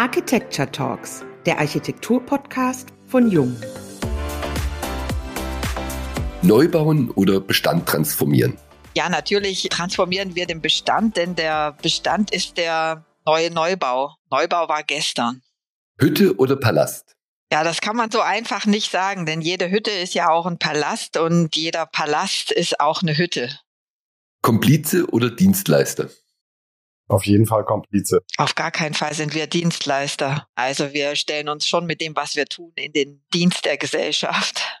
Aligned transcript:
Architecture 0.00 0.72
Talks, 0.72 1.26
der 1.44 1.58
Architektur-Podcast 1.58 2.88
von 3.08 3.30
Jung. 3.30 3.54
Neubauen 6.40 7.10
oder 7.10 7.38
Bestand 7.38 7.86
transformieren? 7.86 8.56
Ja, 8.96 9.10
natürlich 9.10 9.68
transformieren 9.68 10.34
wir 10.34 10.46
den 10.46 10.62
Bestand, 10.62 11.18
denn 11.18 11.34
der 11.34 11.76
Bestand 11.82 12.32
ist 12.32 12.56
der 12.56 13.04
neue 13.26 13.50
Neubau. 13.50 14.14
Neubau 14.30 14.70
war 14.70 14.84
gestern. 14.84 15.42
Hütte 15.98 16.34
oder 16.38 16.56
Palast? 16.56 17.14
Ja, 17.52 17.62
das 17.62 17.82
kann 17.82 17.94
man 17.94 18.10
so 18.10 18.22
einfach 18.22 18.64
nicht 18.64 18.90
sagen, 18.90 19.26
denn 19.26 19.42
jede 19.42 19.70
Hütte 19.70 19.90
ist 19.90 20.14
ja 20.14 20.30
auch 20.30 20.46
ein 20.46 20.58
Palast 20.58 21.18
und 21.18 21.54
jeder 21.54 21.84
Palast 21.84 22.52
ist 22.52 22.80
auch 22.80 23.02
eine 23.02 23.18
Hütte. 23.18 23.50
Komplize 24.40 25.04
oder 25.10 25.28
Dienstleister? 25.28 26.08
Auf 27.10 27.26
jeden 27.26 27.46
Fall 27.46 27.64
Komplize. 27.64 28.20
Auf 28.36 28.54
gar 28.54 28.70
keinen 28.70 28.94
Fall 28.94 29.14
sind 29.14 29.34
wir 29.34 29.48
Dienstleister. 29.48 30.46
Also 30.54 30.92
wir 30.92 31.16
stellen 31.16 31.48
uns 31.48 31.66
schon 31.66 31.84
mit 31.84 32.00
dem, 32.00 32.14
was 32.14 32.36
wir 32.36 32.46
tun, 32.46 32.72
in 32.76 32.92
den 32.92 33.24
Dienst 33.34 33.64
der 33.64 33.76
Gesellschaft. 33.76 34.80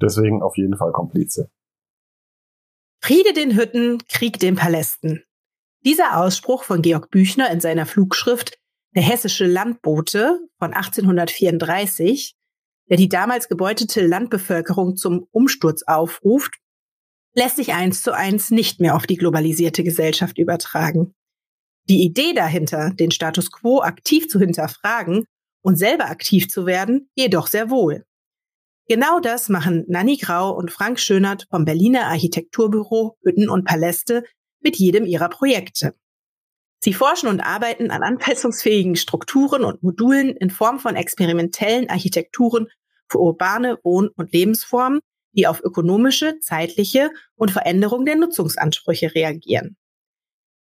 Deswegen 0.00 0.42
auf 0.42 0.56
jeden 0.56 0.76
Fall 0.76 0.92
Komplize. 0.92 1.50
Friede 3.02 3.32
den 3.32 3.56
Hütten, 3.56 3.98
Krieg 4.08 4.38
den 4.38 4.54
Palästen. 4.54 5.24
Dieser 5.84 6.18
Ausspruch 6.18 6.62
von 6.62 6.82
Georg 6.82 7.10
Büchner 7.10 7.50
in 7.50 7.60
seiner 7.60 7.84
Flugschrift 7.84 8.56
Der 8.94 9.02
hessische 9.02 9.44
Landbote 9.44 10.38
von 10.60 10.72
1834, 10.72 12.36
der 12.88 12.96
die 12.96 13.08
damals 13.08 13.48
gebeutete 13.48 14.06
Landbevölkerung 14.06 14.94
zum 14.94 15.26
Umsturz 15.32 15.82
aufruft, 15.82 16.54
lässt 17.34 17.56
sich 17.56 17.72
eins 17.72 18.04
zu 18.04 18.12
eins 18.12 18.52
nicht 18.52 18.78
mehr 18.78 18.94
auf 18.94 19.08
die 19.08 19.16
globalisierte 19.16 19.82
Gesellschaft 19.82 20.38
übertragen. 20.38 21.12
Die 21.88 22.02
Idee 22.02 22.32
dahinter, 22.32 22.92
den 22.94 23.10
Status 23.10 23.52
quo 23.52 23.80
aktiv 23.80 24.28
zu 24.28 24.38
hinterfragen 24.38 25.26
und 25.62 25.76
selber 25.76 26.06
aktiv 26.06 26.48
zu 26.48 26.66
werden, 26.66 27.10
jedoch 27.14 27.46
sehr 27.46 27.70
wohl. 27.70 28.04
Genau 28.86 29.20
das 29.20 29.48
machen 29.48 29.84
Nanni 29.88 30.16
Grau 30.16 30.50
und 30.54 30.70
Frank 30.70 31.00
Schönert 31.00 31.46
vom 31.50 31.64
Berliner 31.64 32.06
Architekturbüro 32.06 33.16
Hütten 33.22 33.48
und 33.48 33.64
Paläste 33.64 34.24
mit 34.60 34.76
jedem 34.76 35.06
ihrer 35.06 35.28
Projekte. 35.28 35.94
Sie 36.80 36.92
forschen 36.92 37.30
und 37.30 37.40
arbeiten 37.40 37.90
an 37.90 38.02
anpassungsfähigen 38.02 38.96
Strukturen 38.96 39.64
und 39.64 39.82
Modulen 39.82 40.36
in 40.36 40.50
Form 40.50 40.78
von 40.78 40.96
experimentellen 40.96 41.88
Architekturen 41.88 42.68
für 43.08 43.20
urbane 43.20 43.78
Wohn- 43.82 44.10
und 44.16 44.32
Lebensformen, 44.32 45.00
die 45.32 45.46
auf 45.46 45.62
ökonomische, 45.64 46.38
zeitliche 46.40 47.10
und 47.36 47.50
Veränderung 47.50 48.04
der 48.04 48.16
Nutzungsansprüche 48.16 49.14
reagieren. 49.14 49.76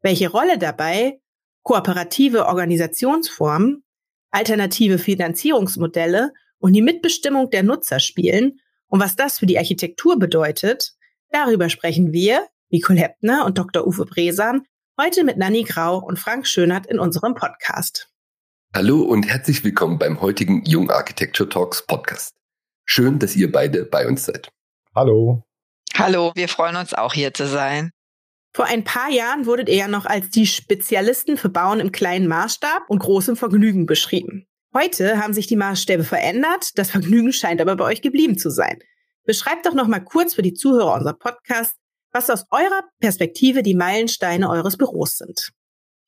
Welche 0.07 0.29
Rolle 0.29 0.57
dabei 0.57 1.19
kooperative 1.63 2.45
Organisationsformen, 2.45 3.83
alternative 4.31 4.99
Finanzierungsmodelle 4.99 6.31
und 6.59 6.71
die 6.71 6.81
Mitbestimmung 6.81 7.49
der 7.49 7.63
Nutzer 7.63 7.99
spielen 7.99 8.61
und 8.87 9.01
was 9.01 9.17
das 9.17 9.39
für 9.39 9.47
die 9.47 9.57
Architektur 9.57 10.17
bedeutet, 10.17 10.93
darüber 11.29 11.67
sprechen 11.67 12.13
wir, 12.13 12.47
Nicole 12.69 13.01
Heppner 13.01 13.43
und 13.45 13.57
Dr. 13.57 13.85
Uwe 13.85 14.05
Bresan, 14.05 14.65
heute 14.97 15.25
mit 15.25 15.35
Nanni 15.35 15.63
Grau 15.63 15.97
und 15.97 16.17
Frank 16.17 16.47
Schönert 16.47 16.85
in 16.85 16.99
unserem 16.99 17.35
Podcast. 17.35 18.09
Hallo 18.73 19.01
und 19.01 19.27
herzlich 19.27 19.61
willkommen 19.65 19.99
beim 19.99 20.21
heutigen 20.21 20.63
Jung 20.63 20.89
Architecture 20.89 21.49
Talks 21.49 21.85
Podcast. 21.85 22.33
Schön, 22.85 23.19
dass 23.19 23.35
ihr 23.35 23.51
beide 23.51 23.83
bei 23.83 24.07
uns 24.07 24.23
seid. 24.23 24.53
Hallo. 24.95 25.43
Hallo, 25.95 26.31
wir 26.33 26.47
freuen 26.47 26.77
uns 26.77 26.93
auch 26.93 27.13
hier 27.13 27.33
zu 27.33 27.45
sein. 27.45 27.91
Vor 28.57 28.65
ein 28.65 28.83
paar 28.83 29.11
Jahren 29.11 29.45
wurdet 29.45 29.69
ihr 29.69 29.75
ja 29.75 29.87
noch 29.87 30.07
als 30.07 30.31
die 30.31 30.47
Spezialisten 30.47 31.37
für 31.37 31.47
Bauen 31.47 31.79
im 31.79 31.91
kleinen 31.91 32.27
Maßstab 32.27 32.89
und 32.89 32.97
großem 32.97 33.35
Vergnügen 33.35 33.85
beschrieben. 33.85 34.47
Heute 34.73 35.19
haben 35.21 35.33
sich 35.33 35.45
die 35.45 35.55
Maßstäbe 35.55 36.03
verändert, 36.03 36.75
das 36.75 36.89
Vergnügen 36.89 37.31
scheint 37.31 37.61
aber 37.61 37.75
bei 37.75 37.85
euch 37.85 38.01
geblieben 38.01 38.35
zu 38.35 38.49
sein. 38.49 38.79
Beschreibt 39.25 39.67
doch 39.67 39.75
noch 39.75 39.85
mal 39.85 39.99
kurz 39.99 40.33
für 40.33 40.41
die 40.41 40.55
Zuhörer 40.55 40.95
unserer 40.95 41.13
Podcast, 41.13 41.75
was 42.11 42.31
aus 42.31 42.45
eurer 42.49 42.81
Perspektive 42.99 43.61
die 43.61 43.75
Meilensteine 43.75 44.49
eures 44.49 44.75
Büros 44.75 45.17
sind. 45.17 45.51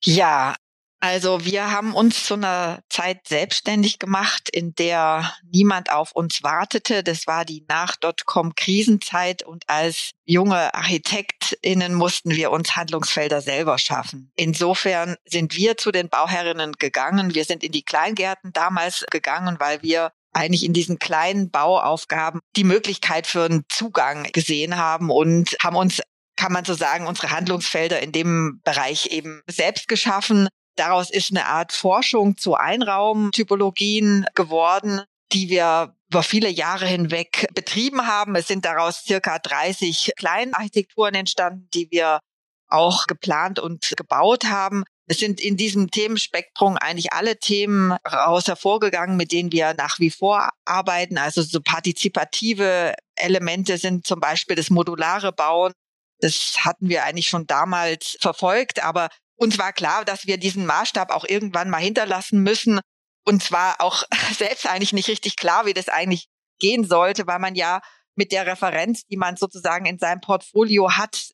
Ja, 0.02 0.56
also 1.00 1.46
wir 1.46 1.70
haben 1.70 1.94
uns 1.94 2.24
zu 2.24 2.34
einer 2.34 2.82
Zeit 2.90 3.26
selbstständig 3.26 3.98
gemacht, 3.98 4.50
in 4.52 4.74
der 4.74 5.34
niemand 5.50 5.90
auf 5.90 6.12
uns 6.12 6.42
wartete. 6.42 7.02
Das 7.02 7.26
war 7.26 7.46
die 7.46 7.64
Nach-Dotcom-Krisenzeit 7.68 9.42
und 9.42 9.64
als 9.66 10.10
junge 10.26 10.74
ArchitektInnen 10.74 11.94
mussten 11.94 12.30
wir 12.30 12.50
uns 12.50 12.76
Handlungsfelder 12.76 13.40
selber 13.40 13.78
schaffen. 13.78 14.30
Insofern 14.36 15.16
sind 15.24 15.56
wir 15.56 15.78
zu 15.78 15.90
den 15.90 16.10
Bauherrinnen 16.10 16.72
gegangen. 16.74 17.34
Wir 17.34 17.46
sind 17.46 17.64
in 17.64 17.72
die 17.72 17.84
Kleingärten 17.84 18.52
damals 18.52 19.06
gegangen, 19.10 19.56
weil 19.58 19.82
wir 19.82 20.12
eigentlich 20.32 20.64
in 20.64 20.74
diesen 20.74 20.98
kleinen 20.98 21.50
Bauaufgaben 21.50 22.40
die 22.56 22.64
Möglichkeit 22.64 23.26
für 23.26 23.44
einen 23.44 23.64
Zugang 23.68 24.24
gesehen 24.32 24.76
haben 24.76 25.10
und 25.10 25.56
haben 25.62 25.76
uns 25.76 26.02
kann 26.36 26.52
man 26.52 26.64
so 26.64 26.72
sagen, 26.72 27.06
unsere 27.06 27.32
Handlungsfelder 27.32 28.00
in 28.00 28.12
dem 28.12 28.62
Bereich 28.64 29.08
eben 29.08 29.42
selbst 29.46 29.88
geschaffen. 29.88 30.48
Daraus 30.80 31.10
ist 31.10 31.30
eine 31.30 31.44
Art 31.44 31.74
Forschung 31.74 32.38
zu 32.38 32.54
Einraumtypologien 32.54 34.24
geworden, 34.34 35.02
die 35.30 35.50
wir 35.50 35.94
über 36.08 36.22
viele 36.22 36.48
Jahre 36.48 36.86
hinweg 36.86 37.48
betrieben 37.52 38.06
haben. 38.06 38.34
Es 38.34 38.46
sind 38.46 38.64
daraus 38.64 39.04
circa 39.04 39.38
30 39.38 40.12
Kleinarchitekturen 40.16 41.14
entstanden, 41.14 41.68
die 41.74 41.90
wir 41.90 42.20
auch 42.66 43.06
geplant 43.06 43.58
und 43.58 43.92
gebaut 43.94 44.44
haben. 44.44 44.84
Es 45.06 45.18
sind 45.18 45.38
in 45.38 45.58
diesem 45.58 45.90
Themenspektrum 45.90 46.78
eigentlich 46.78 47.12
alle 47.12 47.38
Themen 47.38 47.92
raus 48.10 48.48
hervorgegangen, 48.48 49.18
mit 49.18 49.32
denen 49.32 49.52
wir 49.52 49.74
nach 49.74 49.98
wie 49.98 50.10
vor 50.10 50.48
arbeiten. 50.64 51.18
Also 51.18 51.42
so 51.42 51.60
partizipative 51.60 52.94
Elemente 53.16 53.76
sind 53.76 54.06
zum 54.06 54.18
Beispiel 54.18 54.56
das 54.56 54.70
modulare 54.70 55.30
Bauen. 55.30 55.74
Das 56.20 56.56
hatten 56.60 56.88
wir 56.88 57.04
eigentlich 57.04 57.28
schon 57.28 57.46
damals 57.46 58.16
verfolgt, 58.18 58.82
aber 58.82 59.10
uns 59.40 59.58
war 59.58 59.72
klar, 59.72 60.04
dass 60.04 60.26
wir 60.26 60.36
diesen 60.36 60.66
Maßstab 60.66 61.10
auch 61.10 61.24
irgendwann 61.24 61.70
mal 61.70 61.78
hinterlassen 61.78 62.42
müssen. 62.42 62.80
Und 63.24 63.42
zwar 63.42 63.80
auch 63.80 64.04
selbst 64.36 64.66
eigentlich 64.66 64.92
nicht 64.92 65.08
richtig 65.08 65.36
klar, 65.36 65.66
wie 65.66 65.74
das 65.74 65.88
eigentlich 65.88 66.28
gehen 66.58 66.84
sollte, 66.84 67.26
weil 67.26 67.38
man 67.38 67.54
ja 67.54 67.80
mit 68.14 68.32
der 68.32 68.46
Referenz, 68.46 69.06
die 69.06 69.16
man 69.16 69.36
sozusagen 69.36 69.86
in 69.86 69.98
seinem 69.98 70.20
Portfolio 70.20 70.92
hat, 70.92 71.30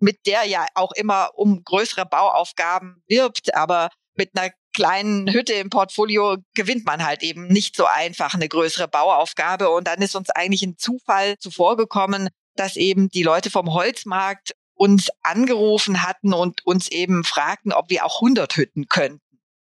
mit 0.00 0.26
der 0.26 0.44
ja 0.44 0.66
auch 0.74 0.92
immer 0.92 1.30
um 1.36 1.62
größere 1.62 2.06
Bauaufgaben 2.06 3.02
wirbt, 3.06 3.54
aber 3.54 3.88
mit 4.16 4.36
einer 4.36 4.50
kleinen 4.74 5.32
Hütte 5.32 5.52
im 5.52 5.70
Portfolio 5.70 6.38
gewinnt 6.54 6.84
man 6.84 7.06
halt 7.06 7.22
eben 7.22 7.46
nicht 7.46 7.76
so 7.76 7.86
einfach 7.86 8.34
eine 8.34 8.48
größere 8.48 8.88
Bauaufgabe. 8.88 9.70
Und 9.70 9.86
dann 9.86 10.02
ist 10.02 10.16
uns 10.16 10.30
eigentlich 10.30 10.62
ein 10.62 10.76
Zufall 10.76 11.38
zuvorgekommen, 11.38 12.30
dass 12.56 12.74
eben 12.74 13.08
die 13.08 13.22
Leute 13.22 13.50
vom 13.50 13.72
Holzmarkt 13.72 14.54
uns 14.74 15.08
angerufen 15.22 16.02
hatten 16.02 16.32
und 16.32 16.64
uns 16.66 16.88
eben 16.88 17.24
fragten, 17.24 17.72
ob 17.72 17.90
wir 17.90 18.04
auch 18.04 18.20
100 18.20 18.56
Hütten 18.56 18.86
könnten. 18.86 19.20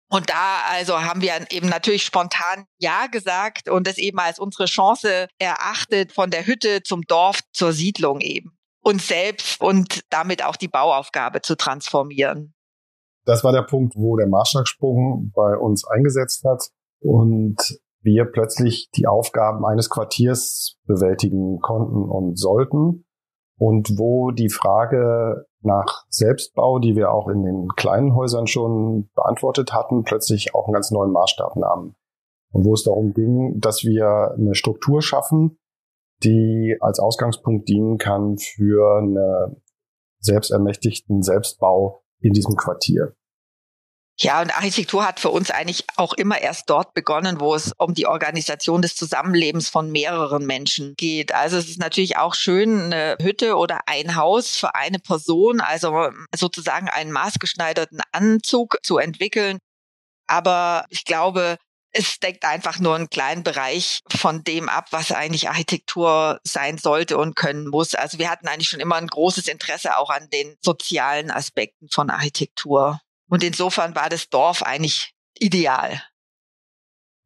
Und 0.09 0.29
da 0.29 0.61
also 0.71 1.01
haben 1.01 1.23
wir 1.23 1.33
eben 1.51 1.71
natürlich 1.71 2.05
spontan 2.05 2.67
Ja 2.77 3.07
gesagt 3.07 3.71
und 3.71 3.89
es 3.89 3.97
eben 3.97 4.19
als 4.19 4.39
unsere 4.39 4.67
Chance 4.67 5.29
erachtet, 5.39 6.13
von 6.13 6.31
der 6.31 6.47
Hütte 6.47 6.83
zum 6.83 7.03
Dorf 7.03 7.41
zur 7.53 7.73
Siedlung 7.73 8.21
eben. 8.21 8.59
Uns 8.83 9.09
selbst 9.09 9.61
und 9.61 10.03
damit 10.11 10.45
auch 10.45 10.57
die 10.57 10.69
Bauaufgabe 10.69 11.41
zu 11.41 11.57
transformieren. 11.57 12.53
Das 13.25 13.43
war 13.43 13.53
der 13.53 13.63
Punkt, 13.63 13.95
wo 13.97 14.17
der 14.17 14.29
Maßstabsprung 14.29 15.33
bei 15.35 15.57
uns 15.57 15.87
eingesetzt 15.87 16.45
hat 16.45 16.63
und 17.01 17.57
wir 18.03 18.27
plötzlich 18.27 18.91
die 18.95 19.07
Aufgaben 19.07 19.65
eines 19.65 19.89
Quartiers 19.89 20.77
bewältigen 20.85 21.61
konnten 21.61 22.03
und 22.03 22.39
sollten 22.39 23.07
und 23.63 23.97
wo 23.97 24.33
die 24.33 24.49
Frage 24.49 25.47
nach 25.61 26.05
Selbstbau, 26.09 26.81
die 26.81 26.97
wir 26.97 27.13
auch 27.13 27.29
in 27.29 27.45
den 27.45 27.69
kleinen 27.77 28.13
Häusern 28.13 28.49
schon 28.49 29.09
beantwortet 29.15 29.73
hatten, 29.73 30.03
plötzlich 30.03 30.53
auch 30.53 30.67
einen 30.67 30.75
ganz 30.75 30.91
neuen 30.91 31.13
Maßstab 31.13 31.55
nahmen. 31.55 31.95
Und 32.51 32.65
wo 32.65 32.75
es 32.75 32.83
darum 32.83 33.15
ging, 33.15 33.61
dass 33.61 33.85
wir 33.85 34.35
eine 34.37 34.57
Struktur 34.57 35.01
schaffen, 35.01 35.61
die 36.25 36.77
als 36.81 36.99
Ausgangspunkt 36.99 37.69
dienen 37.69 37.99
kann 37.99 38.37
für 38.37 38.99
einen 38.99 39.63
selbstermächtigten 40.19 41.23
Selbstbau 41.23 42.03
in 42.19 42.33
diesem 42.33 42.57
Quartier. 42.57 43.15
Ja, 44.19 44.41
und 44.43 44.55
Architektur 44.55 45.05
hat 45.07 45.21
für 45.21 45.31
uns 45.31 45.51
eigentlich 45.51 45.85
auch 45.97 46.13
immer 46.13 46.41
erst 46.41 46.69
dort 46.69 46.95
begonnen, 46.95 47.41
wo 47.41 47.55
es 47.55 47.73
um 47.79 47.95
die 47.95 48.07
Organisation 48.07 48.83
des 48.83 48.95
Zusammenlebens 48.95 49.69
von 49.69 49.91
mehreren 49.91 50.47
Menschen 50.47 50.95
geht. 50.97 51.33
Also 51.35 51.57
es 51.57 51.69
ist 51.69 51.79
natürlich 51.79 52.19
auch 52.19 52.35
schön, 52.35 52.93
eine 52.93 53.17
Hütte 53.21 53.57
oder 53.57 53.81
ein 53.87 54.15
Haus 54.15 54.55
für 54.57 54.75
eine 54.75 54.99
Person, 54.99 55.61
also 55.61 56.11
sozusagen 56.37 56.89
einen 56.89 57.11
maßgeschneiderten 57.11 58.01
Anzug 58.13 58.79
zu 58.83 58.99
entwickeln. 58.99 59.59
Aber 60.27 60.85
ich 60.91 61.05
glaube, 61.05 61.57
es 61.93 62.19
deckt 62.21 62.45
einfach 62.45 62.79
nur 62.79 62.95
einen 62.95 63.11
kleinen 63.11 63.43
Bereich 63.43 64.01
von 64.09 64.45
dem 64.45 64.69
ab, 64.69 64.89
was 64.91 65.13
eigentlich 65.13 65.49
Architektur 65.49 66.41
sein 66.45 66.79
sollte 66.79 67.19
und 67.19 67.37
können 67.37 67.69
muss. 67.69 67.95
Also 67.95 68.19
wir 68.19 68.31
hatten 68.31 68.49
eigentlich 68.49 68.69
schon 68.69 68.81
immer 68.81 68.97
ein 68.97 69.09
großes 69.09 69.49
Interesse 69.49 69.99
auch 69.99 70.11
an 70.11 70.29
den 70.31 70.57
sozialen 70.63 71.31
Aspekten 71.31 71.89
von 71.91 72.09
Architektur. 72.11 73.01
Und 73.33 73.43
insofern 73.43 73.95
war 73.95 74.11
das 74.11 74.29
Dorf 74.29 74.63
eigentlich 74.63 75.15
ideal. 75.39 76.03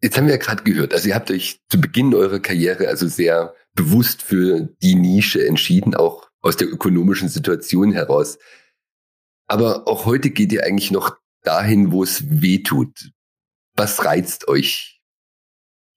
Jetzt 0.00 0.17
haben 0.17 0.26
wir 0.29 0.35
ja 0.35 0.41
gerade 0.41 0.62
gehört, 0.62 0.94
also 0.94 1.08
ihr 1.08 1.17
habt 1.17 1.32
euch 1.32 1.58
zu 1.69 1.81
Beginn 1.81 2.14
eurer 2.14 2.38
Karriere 2.38 2.87
also 2.87 3.08
sehr 3.08 3.56
bewusst 3.75 4.23
für 4.23 4.69
die 4.82 4.94
Nische 4.94 5.44
entschieden, 5.44 5.97
auch 5.97 6.31
aus 6.43 6.56
der 6.56 6.69
ökonomischen 6.69 7.29
Situation 7.29 7.91
heraus. 7.91 8.38
Aber 9.49 9.88
auch 9.88 10.05
heute 10.05 10.31
geht 10.31 10.53
ihr 10.53 10.62
eigentlich 10.62 10.93
noch 10.93 11.17
dahin, 11.43 11.91
wo 11.91 12.05
es 12.05 12.23
weh 12.41 12.62
tut. 12.62 13.11
Was 13.75 14.05
reizt 14.05 14.47
euch? 14.47 15.00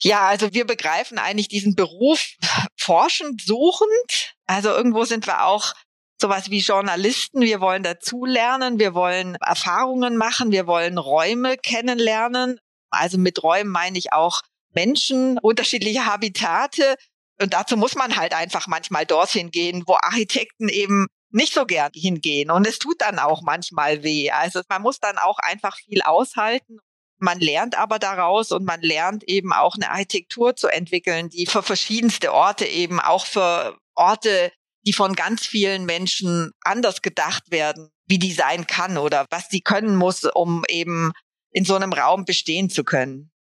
Ja, 0.02 0.28
also 0.28 0.56
wir 0.56 0.66
begreifen 0.66 1.20
eigentlich 1.20 1.50
diesen 1.50 1.76
Beruf 1.76 2.34
forschend, 2.78 3.44
suchend. 3.44 4.34
Also 4.48 4.70
irgendwo 4.70 5.06
sind 5.06 5.28
wir 5.28 5.46
auch 5.46 5.76
sowas 6.22 6.50
wie 6.50 6.60
Journalisten. 6.60 7.42
Wir 7.42 7.62
wollen 7.62 7.84
dazulernen, 7.84 8.80
wir 8.80 8.94
wollen 8.94 9.36
Erfahrungen 9.36 10.18
machen, 10.18 10.52
wir 10.52 10.68
wollen 10.68 10.98
Räume 10.98 11.58
kennenlernen. 11.58 12.60
Also 12.90 13.18
mit 13.18 13.44
Räumen 13.44 13.72
meine 13.72 13.98
ich 13.98 14.14
auch 14.14 14.42
Menschen, 14.74 15.38
unterschiedliche 15.40 16.06
Habitate. 16.06 16.96
Und 17.42 17.54
dazu 17.54 17.78
muss 17.78 17.96
man 17.96 18.18
halt 18.18 18.34
einfach 18.34 18.68
manchmal 18.68 19.06
dorthin 19.06 19.52
gehen, 19.52 19.84
wo 19.88 19.96
Architekten 19.96 20.68
eben 20.68 21.08
nicht 21.32 21.54
so 21.54 21.66
gern 21.66 21.92
hingehen. 21.94 22.52
Und 22.52 22.68
es 22.68 22.80
tut 22.80 23.02
dann 23.02 23.20
auch 23.20 23.42
manchmal 23.42 24.04
weh. 24.04 24.32
Also 24.32 24.62
man 24.68 24.82
muss 24.82 25.00
dann 25.00 25.18
auch 25.18 25.38
einfach 25.40 25.78
viel 25.78 26.02
aushalten. 26.02 26.80
Man 27.18 27.40
lernt 27.40 27.78
aber 27.78 28.00
daraus 28.00 28.52
und 28.52 28.66
man 28.66 28.82
lernt 28.82 29.24
eben 29.26 29.52
auch 29.54 29.76
eine 29.76 29.92
Architektur 29.92 30.56
zu 30.56 30.68
entwickeln, 30.68 31.30
die 31.30 31.46
für 31.46 31.62
verschiedenste 31.62 32.34
Orte 32.34 32.66
eben 32.66 33.00
auch 33.00 33.26
für 33.26 33.78
Orte, 33.94 34.52
die 34.86 34.94
von 34.94 35.14
ganz 35.14 35.46
vielen 35.46 35.86
Menschen 35.86 36.52
anders 36.64 37.02
gedacht 37.02 37.52
werden, 37.52 37.90
wie 38.08 38.20
die 38.20 38.32
sein 38.32 38.68
kann 38.68 38.98
oder 38.98 39.26
was 39.30 39.50
sie 39.50 39.62
können 39.62 39.96
muss, 39.96 40.24
um 40.24 40.64
eben 40.70 41.12
in 41.52 41.66
so 41.66 41.76
einem 41.76 41.94
Raum 41.94 42.26
bestehen 42.26 42.70
zu 42.70 42.84
können. 42.84 43.32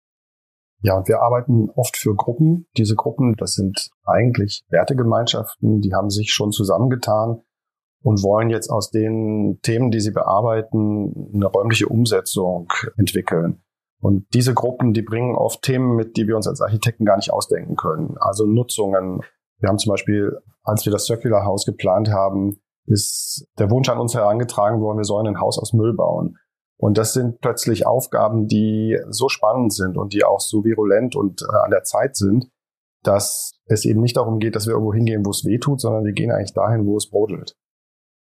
Ja, 0.82 0.96
und 0.96 1.08
wir 1.08 1.22
arbeiten 1.22 1.70
oft 1.76 1.98
für 1.98 2.16
Gruppen. 2.16 2.68
Diese 2.78 2.96
Gruppen, 2.96 3.36
das 3.36 3.54
sind 3.54 3.90
eigentlich 4.06 4.64
Wertegemeinschaften, 4.70 5.82
die 5.82 5.94
haben 5.94 6.10
sich 6.10 6.32
schon 6.32 6.52
zusammengetan 6.52 7.42
und 8.02 8.24
wollen 8.24 8.50
jetzt 8.50 8.70
aus 8.70 8.90
den 8.90 9.60
Themen, 9.62 9.92
die 9.92 10.00
sie 10.00 10.12
bearbeiten, 10.12 11.32
eine 11.34 11.48
räumliche 11.48 11.88
Umsetzung 11.88 12.72
entwickeln. 12.98 13.62
Und 14.02 14.34
diese 14.34 14.54
Gruppen, 14.54 14.94
die 14.94 15.02
bringen 15.02 15.36
oft 15.36 15.62
Themen 15.62 15.96
mit, 15.96 16.16
die 16.16 16.28
wir 16.28 16.38
uns 16.38 16.48
als 16.48 16.62
Architekten 16.62 17.04
gar 17.04 17.18
nicht 17.18 17.34
ausdenken 17.34 17.76
können. 17.76 18.16
Also 18.18 18.46
Nutzungen. 18.46 19.22
Wir 19.60 19.70
haben 19.70 19.78
zum 19.78 19.92
Beispiel, 19.92 20.38
als 20.64 20.86
wir 20.86 20.92
das 20.92 21.06
Circular 21.06 21.46
House 21.46 21.66
geplant 21.66 22.10
haben, 22.10 22.62
ist 22.86 23.46
der 23.58 23.70
Wunsch 23.70 23.90
an 23.90 24.00
uns 24.00 24.16
herangetragen 24.16 24.82
worden, 24.82 24.98
wir 24.98 25.06
sollen 25.06 25.28
ein 25.28 25.40
Haus 25.40 25.60
aus 25.60 25.74
Müll 25.74 25.94
bauen. 25.94 26.38
Und 26.78 26.98
das 26.98 27.14
sind 27.14 27.42
plötzlich 27.42 27.86
Aufgaben, 27.86 28.48
die 28.48 28.98
so 29.10 29.28
spannend 29.28 29.74
sind 29.74 29.98
und 29.98 30.14
die 30.14 30.24
auch 30.24 30.40
so 30.40 30.64
virulent 30.64 31.16
und 31.16 31.42
äh, 31.42 31.58
an 31.64 31.72
der 31.72 31.84
Zeit 31.84 32.16
sind, 32.16 32.50
dass 33.04 33.52
es 33.66 33.86
eben 33.86 34.02
nicht 34.02 34.16
darum 34.16 34.40
geht, 34.40 34.56
dass 34.56 34.66
wir 34.66 34.74
irgendwo 34.74 34.94
hingehen, 34.94 35.26
wo 35.26 35.32
es 35.32 35.44
weh 35.46 35.60
tut, 35.60 35.82
sondern 35.82 36.06
wir 36.06 36.14
gehen 36.14 36.32
eigentlich 36.32 36.54
dahin, 36.54 36.86
wo 36.86 36.96
es 36.96 37.10
brodelt. 37.10 37.56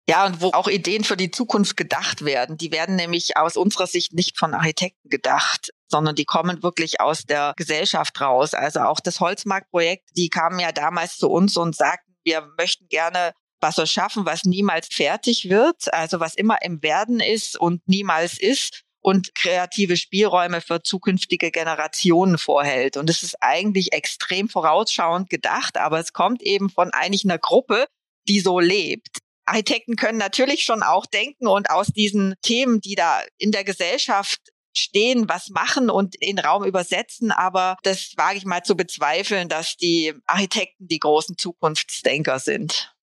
Ja, 0.10 0.26
und 0.26 0.42
wo 0.42 0.52
auch 0.52 0.68
Ideen 0.68 1.06
für 1.06 1.16
die 1.16 1.32
Zukunft 1.32 1.78
gedacht 1.78 2.26
werden. 2.26 2.58
Die 2.58 2.74
werden 2.74 2.98
nämlich 2.98 3.38
aus 3.38 3.56
unserer 3.56 3.88
Sicht 3.88 4.14
nicht 4.14 4.38
von 4.38 4.54
Architekten 4.54 5.10
gedacht, 5.10 5.72
sondern 5.88 6.16
die 6.16 6.26
kommen 6.26 6.62
wirklich 6.62 7.00
aus 7.00 7.24
der 7.24 7.54
Gesellschaft 7.56 8.20
raus. 8.20 8.54
Also 8.54 8.82
auch 8.82 9.00
das 9.00 9.22
Holzmarktprojekt, 9.22 10.10
die 10.18 10.30
kamen 10.30 10.60
ja 10.60 10.74
damals 10.74 11.18
zu 11.18 11.30
uns 11.30 11.56
und 11.56 11.76
sagten, 11.76 12.14
wir 12.26 12.50
möchten 12.58 12.90
gerne 12.90 13.32
was 13.62 13.78
erschaffen, 13.78 14.26
was 14.26 14.44
niemals 14.44 14.88
fertig 14.92 15.50
wird, 15.50 15.94
also 15.94 16.20
was 16.20 16.36
immer 16.36 16.62
im 16.62 16.84
Werden 16.84 17.22
ist 17.22 17.58
und 17.58 17.82
niemals 17.88 18.38
ist 18.38 18.84
und 19.00 19.36
kreative 19.36 19.98
Spielräume 19.98 20.60
für 20.60 20.84
zukünftige 20.84 21.50
Generationen 21.50 22.38
vorhält. 22.38 22.98
Und 22.98 23.10
es 23.10 23.24
ist 23.24 23.36
eigentlich 23.42 23.94
extrem 23.94 24.50
vorausschauend 24.50 25.30
gedacht, 25.30 25.78
aber 25.78 26.00
es 26.00 26.12
kommt 26.12 26.42
eben 26.42 26.70
von 26.70 26.92
eigentlich 26.92 27.24
einer 27.24 27.38
Gruppe, 27.38 27.86
die 28.28 28.42
so 28.42 28.60
lebt. 28.60 29.20
Architekten 29.46 29.96
können 29.96 30.18
natürlich 30.18 30.64
schon 30.64 30.84
auch 30.84 31.06
denken 31.06 31.48
und 31.48 31.70
aus 31.70 31.88
diesen 31.88 32.36
Themen, 32.42 32.82
die 32.82 32.96
da 32.96 33.22
in 33.38 33.52
der 33.52 33.64
Gesellschaft 33.64 34.40
stehen, 34.76 35.30
was 35.30 35.50
machen 35.50 35.90
und 35.90 36.16
in 36.16 36.40
Raum 36.40 36.66
übersetzen. 36.66 37.32
Aber 37.32 37.78
das 37.84 38.14
wage 38.18 38.38
ich 38.38 38.46
mal 38.46 38.64
zu 38.64 38.76
bezweifeln, 38.76 39.50
dass 39.50 39.76
die 39.76 40.14
Architekten 40.26 40.88
die 40.88 41.00
großen 41.00 41.38
Zukunftsdenker 41.38 42.40
sind. 42.40 42.94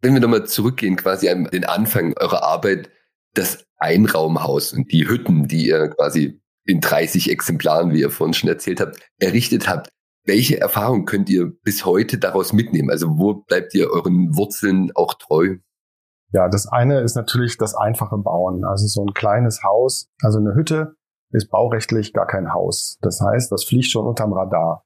Wenn 0.00 0.14
wir 0.14 0.20
nochmal 0.20 0.46
zurückgehen, 0.46 0.96
quasi 0.96 1.28
an 1.28 1.44
den 1.44 1.64
Anfang 1.64 2.14
eurer 2.18 2.42
Arbeit, 2.42 2.90
das 3.34 3.64
Einraumhaus 3.78 4.72
und 4.72 4.92
die 4.92 5.08
Hütten, 5.08 5.48
die 5.48 5.66
ihr 5.66 5.88
quasi 5.88 6.40
in 6.64 6.80
30 6.80 7.30
Exemplaren, 7.30 7.92
wie 7.92 8.00
ihr 8.00 8.10
vorhin 8.10 8.34
schon 8.34 8.48
erzählt 8.48 8.80
habt, 8.80 8.98
errichtet 9.18 9.68
habt. 9.68 9.88
Welche 10.24 10.60
Erfahrung 10.60 11.06
könnt 11.06 11.30
ihr 11.30 11.46
bis 11.46 11.84
heute 11.84 12.18
daraus 12.18 12.52
mitnehmen? 12.52 12.90
Also 12.90 13.18
wo 13.18 13.34
bleibt 13.34 13.74
ihr 13.74 13.90
euren 13.90 14.36
Wurzeln 14.36 14.92
auch 14.94 15.14
treu? 15.14 15.56
Ja, 16.32 16.48
das 16.48 16.66
eine 16.66 17.00
ist 17.00 17.16
natürlich 17.16 17.56
das 17.56 17.74
einfache 17.74 18.18
Bauen. 18.18 18.64
Also 18.64 18.86
so 18.86 19.02
ein 19.02 19.14
kleines 19.14 19.62
Haus, 19.62 20.08
also 20.22 20.38
eine 20.38 20.54
Hütte 20.54 20.94
ist 21.30 21.50
baurechtlich 21.50 22.12
gar 22.12 22.26
kein 22.26 22.52
Haus. 22.52 22.98
Das 23.00 23.20
heißt, 23.20 23.50
das 23.52 23.64
fliegt 23.64 23.90
schon 23.90 24.06
unterm 24.06 24.32
Radar. 24.32 24.84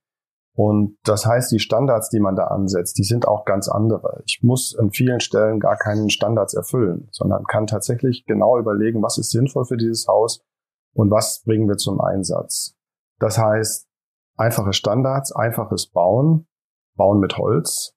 Und 0.55 0.99
das 1.05 1.25
heißt, 1.25 1.51
die 1.51 1.59
Standards, 1.59 2.11
die 2.11 2.21
man 2.21 2.37
da 2.37 2.45
ansetzt, 2.45 2.99
die 2.99 3.05
sind 3.05 3.27
auch 3.27 3.45
ganz 3.45 3.69
andere. 3.69 4.23
Ich 4.27 4.41
muss 4.43 4.77
an 4.79 4.91
vielen 4.91 5.21
Stellen 5.21 5.61
gar 5.61 5.77
keinen 5.77 6.11
Standards 6.11 6.53
erfüllen, 6.53 7.09
sondern 7.11 7.45
kann 7.45 7.67
tatsächlich 7.67 8.25
genau 8.27 8.59
überlegen, 8.59 9.03
was 9.03 9.17
ist 9.19 9.31
sinnvoll 9.31 9.65
für 9.65 9.79
dieses 9.79 10.07
Haus 10.09 10.43
und 10.95 11.11
was 11.11 11.43
bringen 11.45 11.69
wir 11.69 11.79
zum 11.79 12.01
Einsatz. 12.01 12.75
Das 13.19 13.39
heißt, 13.39 13.89
einfache 14.37 14.75
Standards, 14.75 15.33
einfaches 15.33 15.87
Bauen, 15.87 16.47
Bauen 16.97 17.19
mit 17.19 17.39
Holz, 17.39 17.95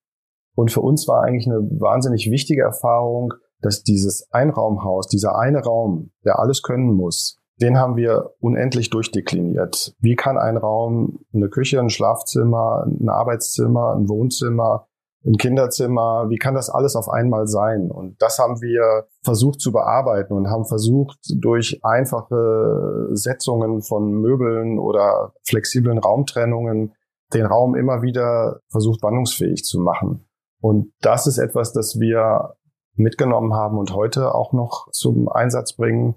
und 0.56 0.72
für 0.72 0.82
uns 0.82 1.08
war 1.08 1.24
eigentlich 1.24 1.48
eine 1.48 1.62
wahnsinnig 1.80 2.32
wichtige 2.32 2.64
Erfahrung, 2.64 3.34
dass 3.62 3.84
dieses 3.84 4.32
Einraumhaus, 4.32 5.08
dieser 5.08 5.38
eine 5.38 5.60
Raum, 5.60 6.12
der 6.24 6.40
alles 6.40 6.62
können 6.62 6.94
muss, 6.94 7.40
den 7.62 7.78
haben 7.78 7.96
wir 7.96 8.32
unendlich 8.40 8.90
durchdekliniert. 8.90 9.96
Wie 10.00 10.16
kann 10.16 10.38
ein 10.38 10.58
Raum, 10.58 11.20
eine 11.34 11.50
Küche, 11.50 11.80
ein 11.80 11.90
Schlafzimmer, 11.90 12.86
ein 12.86 13.10
Arbeitszimmer, 13.10 13.96
ein 13.96 14.10
Wohnzimmer, 14.10 14.88
ein 15.26 15.38
Kinderzimmer, 15.38 16.30
wie 16.30 16.38
kann 16.38 16.54
das 16.54 16.70
alles 16.70 16.96
auf 16.96 17.10
einmal 17.10 17.48
sein? 17.48 17.90
Und 17.90 18.22
das 18.22 18.38
haben 18.40 18.62
wir 18.62 19.08
versucht 19.24 19.60
zu 19.60 19.72
bearbeiten 19.72 20.34
und 20.34 20.50
haben 20.50 20.66
versucht, 20.66 21.18
durch 21.38 21.80
einfache 21.84 23.10
Setzungen 23.12 23.82
von 23.82 24.12
Möbeln 24.22 24.78
oder 24.78 25.34
flexiblen 25.44 25.98
Raumtrennungen 25.98 26.94
den 27.34 27.46
Raum 27.46 27.76
immer 27.76 28.04
wieder 28.04 28.60
versucht 28.70 29.02
wandlungsfähig 29.02 29.64
zu 29.64 29.80
machen. 29.80 30.26
Und 30.66 30.92
das 31.00 31.28
ist 31.28 31.38
etwas, 31.38 31.74
das 31.74 32.00
wir 32.00 32.56
mitgenommen 32.96 33.54
haben 33.54 33.78
und 33.78 33.94
heute 33.94 34.34
auch 34.34 34.52
noch 34.52 34.90
zum 34.94 35.30
Einsatz 35.30 35.76
bringen. 35.76 36.16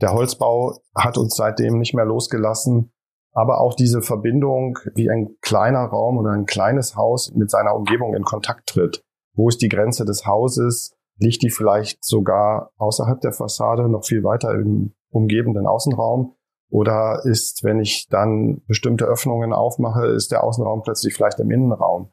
Der 0.00 0.14
Holzbau 0.14 0.78
hat 0.94 1.18
uns 1.18 1.36
seitdem 1.36 1.76
nicht 1.78 1.92
mehr 1.92 2.06
losgelassen, 2.06 2.90
aber 3.32 3.60
auch 3.60 3.74
diese 3.74 4.00
Verbindung, 4.00 4.78
wie 4.94 5.10
ein 5.10 5.36
kleiner 5.42 5.84
Raum 5.84 6.16
oder 6.16 6.30
ein 6.30 6.46
kleines 6.46 6.96
Haus 6.96 7.34
mit 7.34 7.50
seiner 7.50 7.76
Umgebung 7.76 8.14
in 8.14 8.22
Kontakt 8.22 8.66
tritt. 8.66 9.04
Wo 9.34 9.50
ist 9.50 9.60
die 9.60 9.68
Grenze 9.68 10.06
des 10.06 10.24
Hauses? 10.24 10.96
Liegt 11.18 11.42
die 11.42 11.50
vielleicht 11.50 12.02
sogar 12.02 12.70
außerhalb 12.78 13.20
der 13.20 13.32
Fassade, 13.32 13.90
noch 13.90 14.06
viel 14.06 14.24
weiter 14.24 14.54
im 14.54 14.94
umgebenden 15.10 15.66
Außenraum? 15.66 16.34
Oder 16.70 17.20
ist, 17.24 17.62
wenn 17.62 17.80
ich 17.80 18.08
dann 18.08 18.62
bestimmte 18.68 19.04
Öffnungen 19.04 19.52
aufmache, 19.52 20.06
ist 20.06 20.32
der 20.32 20.44
Außenraum 20.44 20.80
plötzlich 20.80 21.12
vielleicht 21.12 21.40
im 21.40 21.50
Innenraum? 21.50 22.10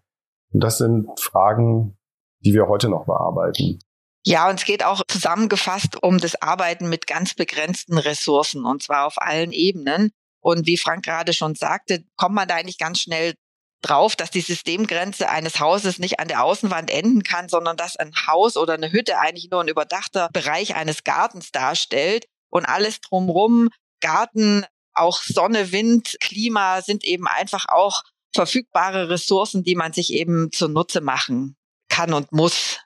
Und 0.54 0.64
das 0.64 0.78
sind 0.78 1.20
Fragen, 1.20 1.98
die 2.40 2.54
wir 2.54 2.68
heute 2.68 2.90
noch 2.90 3.06
bearbeiten. 3.06 3.80
Ja, 4.26 4.50
und 4.50 4.60
es 4.60 4.66
geht 4.66 4.86
auch 4.86 5.02
zusammengefasst 5.08 6.02
um 6.02 6.18
das 6.18 6.42
Arbeiten 6.42 6.88
mit 6.88 7.08
ganz 7.08 7.34
begrenzten 7.34 7.98
Ressourcen 7.98 8.66
und 8.66 8.82
zwar 8.82 9.06
auf 9.06 9.22
allen 9.22 9.52
Ebenen. 9.52 10.12
Und 10.40 10.66
wie 10.66 10.78
Frank 10.78 11.06
gerade 11.06 11.34
schon 11.34 11.56
sagte, 11.56 12.04
kommt 12.16 12.36
man 12.36 12.48
da 12.48 12.56
eigentlich 12.56 12.78
ganz 12.78 13.00
schnell 13.00 13.34
drauf, 13.82 14.16
dass 14.16 14.32
die 14.32 14.42
Systemgrenze 14.42 15.30
eines 15.30 15.60
Hauses 15.60 16.00
nicht 16.00 16.20
an 16.20 16.30
der 16.30 16.44
Außenwand 16.44 16.90
enden 16.90 17.24
kann, 17.24 17.50
sondern 17.50 17.76
dass 17.76 17.98
ein 17.98 18.14
Haus 18.28 18.56
oder 18.56 18.74
eine 18.74 18.92
Hütte 18.92 19.20
eigentlich 19.20 19.50
nur 19.52 19.62
ein 19.62 19.68
überdachter 19.68 20.30
Bereich 20.32 20.76
eines 20.76 21.04
Gartens 21.04 21.52
darstellt 21.52 22.26
und 22.50 22.66
alles 22.66 23.02
drumrum, 23.02 23.70
Garten, 24.00 24.66
auch 24.94 25.22
Sonne, 25.22 25.72
Wind, 25.72 26.16
Klima 26.22 26.82
sind 26.82 27.04
eben 27.04 27.28
einfach 27.28 27.66
auch 27.68 28.04
verfügbare 28.34 29.10
Ressourcen, 29.10 29.64
die 29.64 29.76
man 29.76 29.94
sich 29.94 30.14
eben 30.14 30.52
zunutze 30.52 31.02
machen 31.02 31.56
kann 31.90 32.14
und 32.14 32.32
muss. 32.32 32.80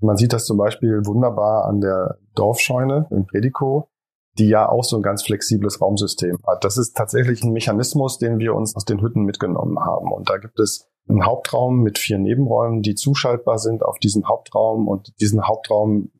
Man 0.00 0.16
sieht 0.16 0.32
das 0.32 0.46
zum 0.46 0.58
Beispiel 0.58 1.02
wunderbar 1.04 1.66
an 1.66 1.80
der 1.80 2.18
Dorfscheune 2.34 3.06
in 3.10 3.26
Predikow, 3.26 3.88
die 4.38 4.48
ja 4.48 4.68
auch 4.68 4.84
so 4.84 4.96
ein 4.96 5.02
ganz 5.02 5.24
flexibles 5.24 5.80
Raumsystem 5.80 6.38
hat. 6.46 6.64
Das 6.64 6.76
ist 6.76 6.96
tatsächlich 6.96 7.42
ein 7.42 7.52
Mechanismus, 7.52 8.18
den 8.18 8.38
wir 8.38 8.54
uns 8.54 8.74
aus 8.74 8.84
den 8.84 9.00
Hütten 9.00 9.22
mitgenommen 9.22 9.78
haben. 9.78 10.12
Und 10.12 10.28
da 10.28 10.38
gibt 10.38 10.58
es 10.58 10.88
einen 11.08 11.26
Hauptraum 11.26 11.82
mit 11.82 11.98
vier 11.98 12.18
Nebenräumen, 12.18 12.82
die 12.82 12.94
zuschaltbar 12.94 13.58
sind 13.58 13.82
auf 13.82 13.98
diesen 13.98 14.28
Hauptraum 14.28 14.88
und 14.88 15.12
diesen 15.20 15.46
Hauptraum 15.46 16.10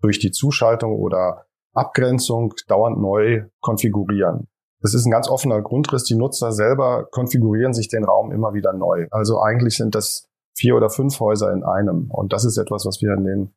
durch 0.00 0.18
die 0.18 0.30
Zuschaltung 0.30 0.98
oder 0.98 1.46
Abgrenzung 1.72 2.54
dauernd 2.68 2.98
neu 2.98 3.44
konfigurieren. 3.60 4.48
Das 4.86 4.94
ist 4.94 5.04
ein 5.04 5.10
ganz 5.10 5.28
offener 5.28 5.62
Grundriss. 5.62 6.04
Die 6.04 6.14
Nutzer 6.14 6.52
selber 6.52 7.08
konfigurieren 7.10 7.74
sich 7.74 7.88
den 7.88 8.04
Raum 8.04 8.30
immer 8.30 8.54
wieder 8.54 8.72
neu. 8.72 9.08
Also 9.10 9.40
eigentlich 9.40 9.76
sind 9.76 9.96
das 9.96 10.28
vier 10.56 10.76
oder 10.76 10.90
fünf 10.90 11.18
Häuser 11.18 11.52
in 11.52 11.64
einem. 11.64 12.08
Und 12.08 12.32
das 12.32 12.44
ist 12.44 12.56
etwas, 12.56 12.86
was 12.86 13.02
wir 13.02 13.12
in 13.14 13.24
den 13.24 13.54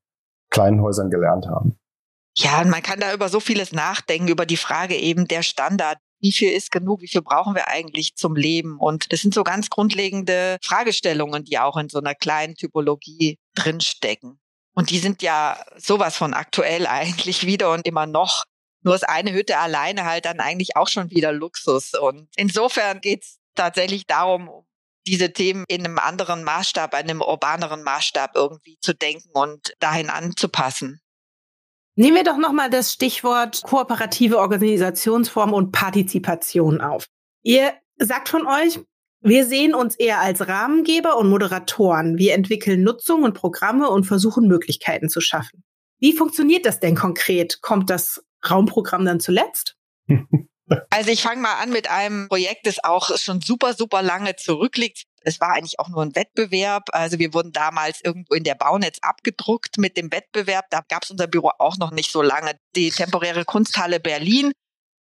kleinen 0.50 0.82
Häusern 0.82 1.12
gelernt 1.12 1.46
haben. 1.46 1.78
Ja, 2.36 2.64
man 2.66 2.82
kann 2.82 3.00
da 3.00 3.14
über 3.14 3.30
so 3.30 3.40
vieles 3.40 3.74
nachdenken, 3.74 4.28
über 4.28 4.48
die 4.48 4.58
Frage 4.58 4.96
eben 4.96 5.28
der 5.28 5.44
Standard. 5.44 6.00
Wie 6.20 6.32
viel 6.32 6.52
ist 6.52 6.72
genug? 6.72 7.02
Wie 7.02 7.08
viel 7.08 7.22
brauchen 7.22 7.54
wir 7.54 7.68
eigentlich 7.68 8.16
zum 8.16 8.36
Leben? 8.36 8.80
Und 8.80 9.14
das 9.14 9.22
sind 9.22 9.36
so 9.36 9.44
ganz 9.44 9.70
grundlegende 9.70 10.58
Fragestellungen, 10.64 11.44
die 11.44 11.60
auch 11.60 11.78
in 11.78 11.90
so 11.90 12.00
einer 12.00 12.16
kleinen 12.16 12.56
Typologie 12.56 13.38
drinstecken. 13.54 14.40
Und 14.74 14.90
die 14.90 14.98
sind 14.98 15.22
ja 15.22 15.64
sowas 15.78 16.18
von 16.18 16.34
aktuell 16.34 16.88
eigentlich 16.90 17.46
wieder 17.46 17.72
und 17.72 17.86
immer 17.86 18.08
noch. 18.08 18.46
Nur 18.82 18.96
ist 18.96 19.08
eine 19.08 19.34
Hütte 19.34 19.58
alleine 19.58 20.06
halt 20.06 20.26
dann 20.26 20.40
eigentlich 20.40 20.76
auch 20.76 20.88
schon 20.88 21.10
wieder 21.12 21.32
Luxus. 21.32 21.94
Und 21.94 22.30
insofern 22.36 23.02
geht's 23.02 23.40
tatsächlich 23.56 24.06
darum, 24.06 24.50
diese 25.06 25.34
Themen 25.34 25.66
in 25.68 25.86
einem 25.86 25.98
anderen 25.98 26.44
Maßstab, 26.44 26.94
einem 26.94 27.22
urbaneren 27.22 27.84
Maßstab 27.84 28.36
irgendwie 28.36 28.78
zu 28.80 28.94
denken 28.94 29.30
und 29.34 29.74
dahin 29.80 30.10
anzupassen. 30.10 31.02
Nehmen 31.96 32.16
wir 32.16 32.24
doch 32.24 32.38
nochmal 32.38 32.70
das 32.70 32.94
Stichwort 32.94 33.62
kooperative 33.64 34.38
Organisationsform 34.40 35.54
und 35.54 35.72
Partizipation 35.72 36.80
auf. 36.80 37.08
Ihr 37.42 37.74
sagt 37.98 38.30
von 38.30 38.48
euch, 38.48 38.80
wir 39.22 39.46
sehen 39.46 39.74
uns 39.74 39.96
eher 39.96 40.22
als 40.22 40.48
Rahmengeber 40.48 41.18
und 41.18 41.30
Moderatoren. 41.30 42.18
Wir 42.18 42.36
entwickeln 42.36 42.84
Nutzung 42.84 43.24
und 43.24 43.34
Programme 43.34 43.90
und 43.90 44.06
versuchen 44.06 44.48
Möglichkeiten 44.48 45.10
zu 45.10 45.20
schaffen. 45.20 45.66
Wie 46.00 46.14
funktioniert 46.14 46.66
das 46.66 46.80
denn 46.80 46.96
konkret? 46.96 47.62
Kommt 47.62 47.90
das 47.90 48.24
Raumprogramm 48.48 49.06
dann 49.06 49.20
zuletzt? 49.20 49.76
Also 50.92 51.10
ich 51.10 51.24
fange 51.24 51.42
mal 51.42 51.56
an 51.56 51.72
mit 51.72 51.90
einem 51.90 52.28
Projekt, 52.28 52.68
das 52.68 52.84
auch 52.84 53.18
schon 53.18 53.42
super, 53.42 53.74
super 53.74 54.04
lange 54.04 54.36
zurückliegt. 54.36 55.06
Es 55.22 55.42
war 55.42 55.54
eigentlich 55.54 55.80
auch 55.80 55.90
nur 55.90 56.04
ein 56.04 56.16
Wettbewerb. 56.16 56.90
Also 56.92 57.20
wir 57.20 57.34
wurden 57.34 57.52
damals 57.52 58.02
irgendwo 58.04 58.36
in 58.36 58.44
der 58.44 58.56
Baunetz 58.56 59.00
abgedruckt 59.02 59.78
mit 59.78 59.98
dem 59.98 60.12
Wettbewerb. 60.12 60.66
Da 60.70 60.82
gab 60.88 61.04
es 61.04 61.12
unser 61.12 61.28
Büro 61.28 61.52
auch 61.58 61.78
noch 61.78 61.92
nicht 61.92 62.12
so 62.12 62.22
lange. 62.22 62.52
Die 62.76 62.92
temporäre 62.92 63.46
Kunsthalle 63.46 64.00
Berlin. 64.00 64.52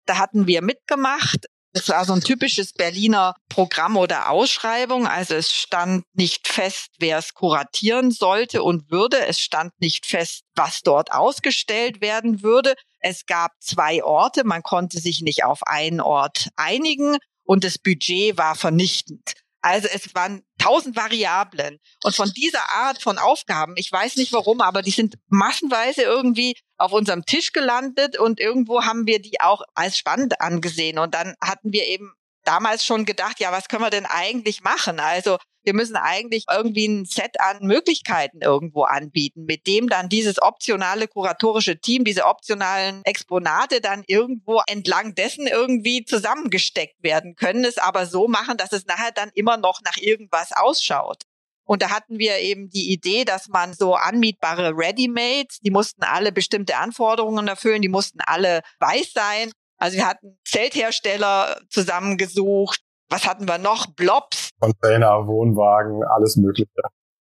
Da 0.07 0.19
hatten 0.19 0.47
wir 0.47 0.63
mitgemacht. 0.63 1.47
Es 1.79 1.91
war 1.91 2.07
so 2.07 2.15
ein 2.15 2.23
typisches 2.23 2.73
Berliner 2.73 3.35
Programm 3.51 3.99
oder 3.99 4.31
Ausschreibung. 4.31 5.07
Also 5.07 5.35
es 5.35 5.53
stand 5.53 6.05
nicht 6.15 6.49
fest, 6.49 6.89
wer 6.99 7.19
es 7.19 7.35
kuratieren 7.35 8.11
sollte 8.13 8.63
und 8.63 8.91
würde. 8.91 9.27
Es 9.27 9.39
stand 9.41 9.79
nicht 9.79 10.07
fest, 10.07 10.45
was 10.55 10.81
dort 10.81 11.13
ausgestellt 11.13 12.01
werden 12.01 12.43
würde. 12.43 12.77
Es 13.01 13.27
gab 13.27 13.51
zwei 13.61 14.03
Orte. 14.03 14.45
Man 14.45 14.63
konnte 14.63 14.99
sich 14.99 15.21
nicht 15.21 15.45
auf 15.45 15.65
einen 15.65 16.01
Ort 16.01 16.49
einigen 16.57 17.19
und 17.45 17.63
das 17.63 17.77
Budget 17.77 18.39
war 18.39 18.55
vernichtend. 18.55 19.35
Also 19.67 19.89
es 19.93 20.15
waren 20.15 20.45
tausend 20.59 20.95
Variablen. 20.95 21.81
Und 22.05 22.15
von 22.15 22.31
dieser 22.31 22.71
Art 22.71 23.03
von 23.03 23.19
Aufgaben, 23.19 23.75
ich 23.77 23.91
weiß 23.91 24.15
nicht 24.15 24.33
warum, 24.33 24.61
aber 24.61 24.81
die 24.81 24.93
sind 24.93 25.17
massenweise 25.27 26.03
irgendwie 26.03 26.57
auf 26.77 26.93
unserem 26.93 27.25
Tisch 27.25 27.51
gelandet 27.51 28.17
und 28.17 28.39
irgendwo 28.39 28.85
haben 28.85 29.09
wir 29.09 29.21
die 29.21 29.41
auch 29.41 29.63
als 29.75 29.99
spannend 29.99 30.41
angesehen. 30.41 31.01
Und 31.01 31.15
dann 31.15 31.35
hatten 31.43 31.73
wir 31.73 31.85
eben 31.89 32.15
damals 32.47 32.85
schon 32.85 33.05
gedacht, 33.05 33.41
ja, 33.41 33.53
was 33.53 33.69
können 33.69 33.83
wir 33.83 33.91
denn 33.91 34.07
eigentlich 34.07 34.63
machen? 34.63 35.01
Also 35.01 35.39
wir 35.67 35.75
müssen 35.75 35.97
eigentlich 35.97 36.45
irgendwie 36.51 36.87
ein 36.87 37.05
Set 37.05 37.41
an 37.41 37.59
Möglichkeiten 37.67 38.41
irgendwo 38.41 38.85
anbieten, 38.85 39.47
mit 39.47 39.67
dem 39.67 39.89
dann 39.89 40.09
dieses 40.09 40.41
optionale 40.41 41.09
kuratorische 41.09 41.81
Team, 41.81 42.05
diese 42.05 42.25
optionalen 42.25 43.03
Exponate 43.05 43.81
dann 43.81 44.05
irgendwo 44.07 44.63
entlang 44.69 45.17
dessen 45.17 45.49
irgendwie 45.49 46.05
zusammengesteckt 46.05 47.03
werden 47.03 47.35
können, 47.35 47.65
es 47.65 47.79
aber 47.79 48.07
so 48.07 48.29
machen, 48.29 48.57
dass 48.57 48.73
es 48.73 48.87
nachher 48.87 49.11
dann 49.11 49.31
immer 49.35 49.57
noch 49.57 49.81
nach 49.85 49.97
irgendwas 49.97 50.53
ausschaut. 50.53 51.25
Und 51.65 51.83
da 51.83 51.91
hatten 51.91 52.21
wir 52.21 52.39
eben 52.39 52.71
die 52.71 52.93
Idee, 52.93 53.25
dass 53.25 53.49
man 53.49 53.75
so 53.75 53.97
anmietbare 53.97 54.71
Ready-Mates, 54.73 55.59
die 55.59 55.73
mussten 55.73 56.05
alle 56.05 56.31
bestimmte 56.31 56.77
Anforderungen 56.77 57.49
erfüllen, 57.49 57.83
die 57.83 57.89
mussten 57.89 58.21
alle 58.21 58.63
weiß 58.79 59.13
sein. 59.13 59.51
Also 59.79 59.97
wir 59.97 60.07
hatten 60.07 60.39
Zelthersteller 60.45 61.61
zusammengesucht. 61.71 62.81
Was 63.09 63.27
hatten 63.27 63.47
wir 63.49 63.59
noch? 63.59 63.87
Blobs. 63.87 64.51
Container, 64.61 65.27
Wohnwagen, 65.27 66.03
alles 66.05 66.37
Mögliche. 66.37 66.71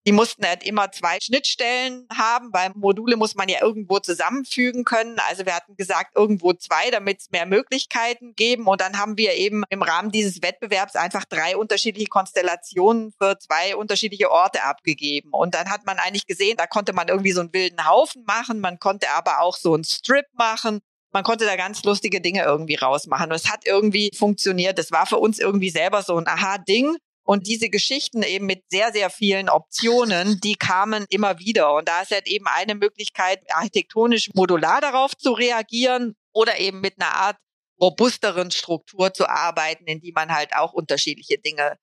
Die 0.08 0.12
mussten 0.12 0.46
halt 0.46 0.64
immer 0.64 0.92
zwei 0.92 1.18
Schnittstellen 1.20 2.08
haben, 2.16 2.54
weil 2.54 2.70
Module 2.76 3.16
muss 3.18 3.34
man 3.34 3.50
ja 3.50 3.64
irgendwo 3.64 3.98
zusammenfügen 3.98 4.84
können. 4.84 5.18
Also 5.28 5.48
wir 5.48 5.56
hatten 5.56 5.76
gesagt, 5.78 6.16
irgendwo 6.16 6.54
zwei, 6.54 6.92
damit 6.92 7.22
es 7.22 7.32
mehr 7.32 7.48
Möglichkeiten 7.48 8.36
geben. 8.36 8.68
Und 8.68 8.82
dann 8.82 9.00
haben 9.00 9.18
wir 9.18 9.34
eben 9.34 9.64
im 9.70 9.82
Rahmen 9.82 10.12
dieses 10.12 10.44
Wettbewerbs 10.44 10.96
einfach 10.96 11.26
drei 11.26 11.58
unterschiedliche 11.58 12.08
Konstellationen 12.08 13.14
für 13.20 13.40
zwei 13.40 13.76
unterschiedliche 13.76 14.30
Orte 14.30 14.64
abgegeben. 14.64 15.32
Und 15.32 15.56
dann 15.56 15.72
hat 15.72 15.88
man 15.88 15.98
eigentlich 15.98 16.28
gesehen, 16.28 16.56
da 16.56 16.68
konnte 16.68 16.94
man 16.94 17.08
irgendwie 17.08 17.32
so 17.32 17.42
einen 17.42 17.54
wilden 17.54 17.88
Haufen 17.88 18.26
machen. 18.28 18.60
Man 18.60 18.78
konnte 18.78 19.10
aber 19.10 19.42
auch 19.42 19.58
so 19.58 19.74
einen 19.74 19.86
Strip 19.86 20.28
machen. 20.34 20.82
Man 21.16 21.24
konnte 21.24 21.46
da 21.46 21.56
ganz 21.56 21.82
lustige 21.86 22.20
Dinge 22.20 22.44
irgendwie 22.44 22.76
rausmachen. 22.76 23.30
Und 23.30 23.38
es 23.38 23.50
hat 23.50 23.66
irgendwie 23.66 24.12
funktioniert. 24.14 24.78
Das 24.78 24.92
war 24.92 25.06
für 25.06 25.16
uns 25.16 25.40
irgendwie 25.40 25.70
selber 25.70 26.04
so 26.04 26.18
ein 26.18 26.28
Aha-Ding. 26.28 26.98
Und 27.24 27.48
diese 27.48 27.70
Geschichten 27.70 28.22
eben 28.22 28.46
mit 28.46 28.66
sehr, 28.70 28.92
sehr 28.92 29.10
vielen 29.10 29.48
Optionen, 29.48 30.42
die 30.42 30.56
kamen 30.56 31.06
immer 31.10 31.40
wieder. 31.40 31.74
Und 31.74 31.88
da 31.88 32.02
ist 32.02 32.12
halt 32.12 32.28
eben 32.28 32.48
eine 32.48 32.76
Möglichkeit, 32.76 33.40
architektonisch 33.50 34.30
modular 34.34 34.82
darauf 34.82 35.16
zu 35.16 35.32
reagieren 35.32 36.18
oder 36.34 36.60
eben 36.60 36.82
mit 36.82 37.00
einer 37.00 37.16
Art 37.16 37.38
robusteren 37.80 38.52
Struktur 38.52 39.14
zu 39.14 39.30
arbeiten, 39.30 39.86
in 39.86 40.02
die 40.02 40.12
man 40.12 40.36
halt 40.36 40.54
auch 40.54 40.74
unterschiedliche 40.74 41.38
Dinge 41.38 41.78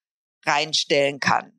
reinstellen 0.45 1.21
kann. 1.21 1.53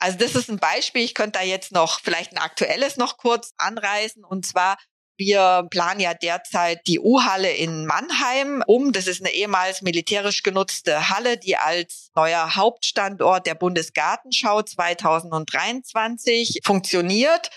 Also 0.00 0.18
das 0.18 0.34
ist 0.34 0.50
ein 0.50 0.58
Beispiel. 0.58 1.04
Ich 1.04 1.14
könnte 1.14 1.38
da 1.38 1.44
jetzt 1.44 1.70
noch 1.70 2.00
vielleicht 2.00 2.32
ein 2.32 2.38
aktuelles 2.38 2.96
noch 2.96 3.18
kurz 3.18 3.52
anreißen. 3.56 4.24
Und 4.24 4.46
zwar 4.46 4.78
wir 5.20 5.68
planen 5.70 6.00
ja 6.00 6.14
derzeit 6.14 6.86
die 6.86 6.98
U-Halle 6.98 7.52
in 7.52 7.84
Mannheim 7.84 8.64
um. 8.66 8.90
Das 8.90 9.06
ist 9.06 9.20
eine 9.20 9.30
ehemals 9.32 9.82
militärisch 9.82 10.42
genutzte 10.42 11.10
Halle, 11.10 11.36
die 11.36 11.58
als 11.58 12.10
neuer 12.16 12.56
Hauptstandort 12.56 13.46
der 13.46 13.54
Bundesgartenschau 13.54 14.62
2023 14.62 16.60
funktioniert. 16.64 17.50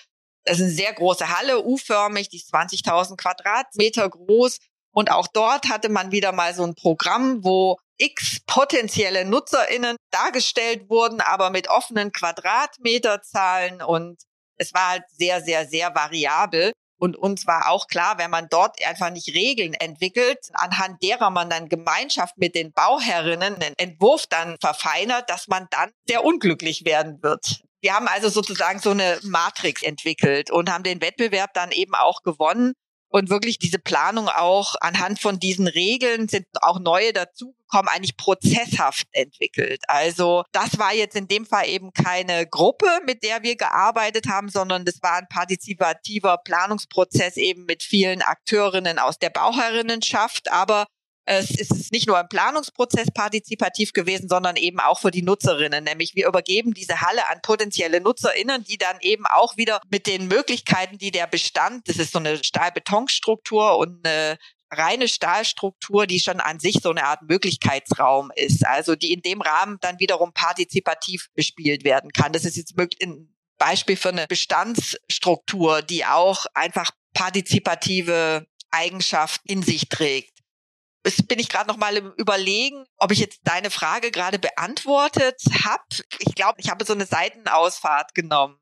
Das 0.44 0.58
ist 0.60 0.66
eine 0.66 0.74
sehr 0.74 0.92
große 0.92 1.30
Halle, 1.30 1.64
U-förmig, 1.64 2.28
die 2.28 2.36
ist 2.38 2.54
20.000 2.54 3.16
Quadratmeter 3.16 4.10
groß. 4.10 4.58
Und 4.92 5.10
auch 5.10 5.28
dort 5.34 5.70
hatte 5.70 5.88
man 5.88 6.12
wieder 6.12 6.34
mal 6.34 6.54
so 6.54 6.64
ein 6.64 6.76
Programm, 6.76 7.46
wo 7.46 7.78
x 7.98 8.42
potenzielle 8.46 9.24
NutzerInnen 9.24 9.96
dargestellt 10.12 10.90
wurden, 10.90 11.22
aber 11.22 11.50
mit 11.50 11.70
offenen 11.70 12.12
Quadratmeterzahlen 12.12 13.82
und 13.82 14.22
es 14.58 14.74
war 14.74 14.90
halt 14.90 15.04
sehr, 15.10 15.42
sehr, 15.42 15.66
sehr 15.66 15.96
variabel. 15.96 16.74
Und 16.98 17.18
uns 17.18 17.48
war 17.48 17.70
auch 17.70 17.88
klar, 17.88 18.18
wenn 18.18 18.32
man 18.32 18.48
dort 18.50 18.84
einfach 18.86 19.10
nicht 19.10 19.34
Regeln 19.34 19.74
entwickelt, 19.74 20.50
anhand 20.54 21.02
derer 21.04 21.30
man 21.30 21.50
dann 21.50 21.70
Gemeinschaft 21.70 22.38
mit 22.38 22.56
den 22.56 22.72
Bauherrinnen 22.72 23.56
einen 23.56 23.76
Entwurf 23.78 24.26
dann 24.28 24.58
verfeinert, 24.60 25.30
dass 25.30 25.48
man 25.48 25.68
dann 25.72 25.92
sehr 26.08 26.24
unglücklich 26.24 26.86
werden 26.86 27.22
wird. 27.22 27.64
Wir 27.82 27.94
haben 27.94 28.08
also 28.08 28.30
sozusagen 28.30 28.80
so 28.80 28.92
eine 28.92 29.20
Matrix 29.24 29.84
entwickelt 29.84 30.50
und 30.50 30.72
haben 30.72 30.84
den 30.84 31.02
Wettbewerb 31.02 31.54
dann 31.54 31.72
eben 31.72 31.96
auch 31.96 32.22
gewonnen 32.24 32.74
und 33.14 33.30
wirklich 33.30 33.60
diese 33.60 33.78
Planung 33.78 34.28
auch 34.28 34.74
anhand 34.82 35.22
von 35.22 35.40
diesen 35.40 35.68
Regeln 35.68 36.28
sind 36.28 36.48
auch 36.62 36.80
neue 36.80 37.14
dazugekommen, 37.14 37.88
eigentlich 37.88 38.18
prozesshaft 38.18 39.06
entwickelt. 39.12 39.84
Also 39.88 40.44
das 40.52 40.80
war 40.80 40.96
jetzt 40.96 41.16
in 41.16 41.28
dem 41.28 41.46
Fall 41.46 41.70
eben 41.70 41.94
keine 41.94 42.48
Gruppe, 42.48 42.88
mit 43.06 43.22
der 43.22 43.44
wir 43.44 43.56
gearbeitet 43.56 44.28
haben, 44.28 44.50
sondern 44.50 44.84
das 44.84 45.04
war 45.04 45.14
ein 45.14 45.28
partizipativer 45.30 46.40
Planungsprozess 46.44 47.38
eben 47.38 47.66
mit 47.66 47.84
vielen 47.84 48.24
Akteurinnen 48.24 48.98
aus 48.98 49.20
der 49.20 49.30
Bauherrinnenschaft, 49.30 50.52
aber 50.52 50.88
es 51.26 51.52
ist 51.52 51.92
nicht 51.92 52.08
nur 52.08 52.20
im 52.20 52.28
Planungsprozess 52.28 53.08
partizipativ 53.14 53.94
gewesen, 53.94 54.28
sondern 54.28 54.56
eben 54.56 54.80
auch 54.80 55.00
für 55.00 55.12
die 55.12 55.22
Nutzerinnen. 55.22 55.84
Nämlich 55.84 56.16
wir 56.16 56.28
übergeben 56.28 56.74
diese 56.74 57.02
Halle 57.02 57.28
an 57.30 57.42
potenzielle 57.42 58.02
Nutzerinnen, 58.02 58.64
die 58.64 58.78
dann 58.78 58.98
eben 59.00 59.26
auch 59.26 59.56
wieder 59.56 59.82
mit 59.90 60.08
den 60.08 60.28
Möglichkeiten, 60.28 60.98
die 60.98 61.12
der 61.12 61.28
Bestand, 61.28 61.88
das 61.88 61.98
ist 61.98 62.12
so 62.12 62.20
eine 62.20 62.44
Stahl-Beton-Struktur 62.44 63.78
und 63.78 64.06
eine 64.06 64.38
reine 64.70 65.08
Stahlstruktur, 65.08 66.08
die 66.08 66.20
schon 66.20 66.40
an 66.40 66.60
sich 66.60 66.80
so 66.82 66.90
eine 66.90 67.06
Art 67.06 67.22
Möglichkeitsraum 67.22 68.32
ist. 68.36 68.66
Also 68.66 68.96
die 68.96 69.14
in 69.14 69.22
dem 69.22 69.42
Rahmen 69.42 69.78
dann 69.82 70.00
wiederum 70.00 70.34
partizipativ 70.34 71.28
bespielt 71.36 71.84
werden 71.84 72.12
kann. 72.12 72.34
Das 72.34 72.44
ist 72.44 72.58
jetzt 72.58 72.78
ein 72.78 73.34
Beispiel 73.58 73.96
für 73.96 74.10
eine 74.10 74.28
Bestandsstruktur, 74.28 75.82
die 75.82 76.06
auch 76.06 76.46
einfach 76.54 76.90
partizipative 77.14 78.48
Eigenschaften 78.72 79.48
in 79.48 79.62
sich 79.62 79.88
trägt. 79.88 80.33
Jetzt 81.06 81.28
bin 81.28 81.40
ich 81.40 81.50
gerade 81.50 81.68
noch 81.68 81.78
mal 81.78 81.96
im 81.98 82.14
Überlegen, 82.18 82.86
ob 82.98 83.12
ich 83.12 83.20
jetzt 83.20 83.42
deine 83.44 83.70
Frage 83.70 84.12
gerade 84.12 84.40
beantwortet 84.40 85.42
habe. 85.66 85.84
Ich 86.20 86.34
glaube, 86.36 86.56
ich 86.60 86.70
habe 86.70 86.86
so 86.86 86.94
eine 86.94 87.06
Seitenausfahrt 87.06 88.16
genommen. 88.16 88.58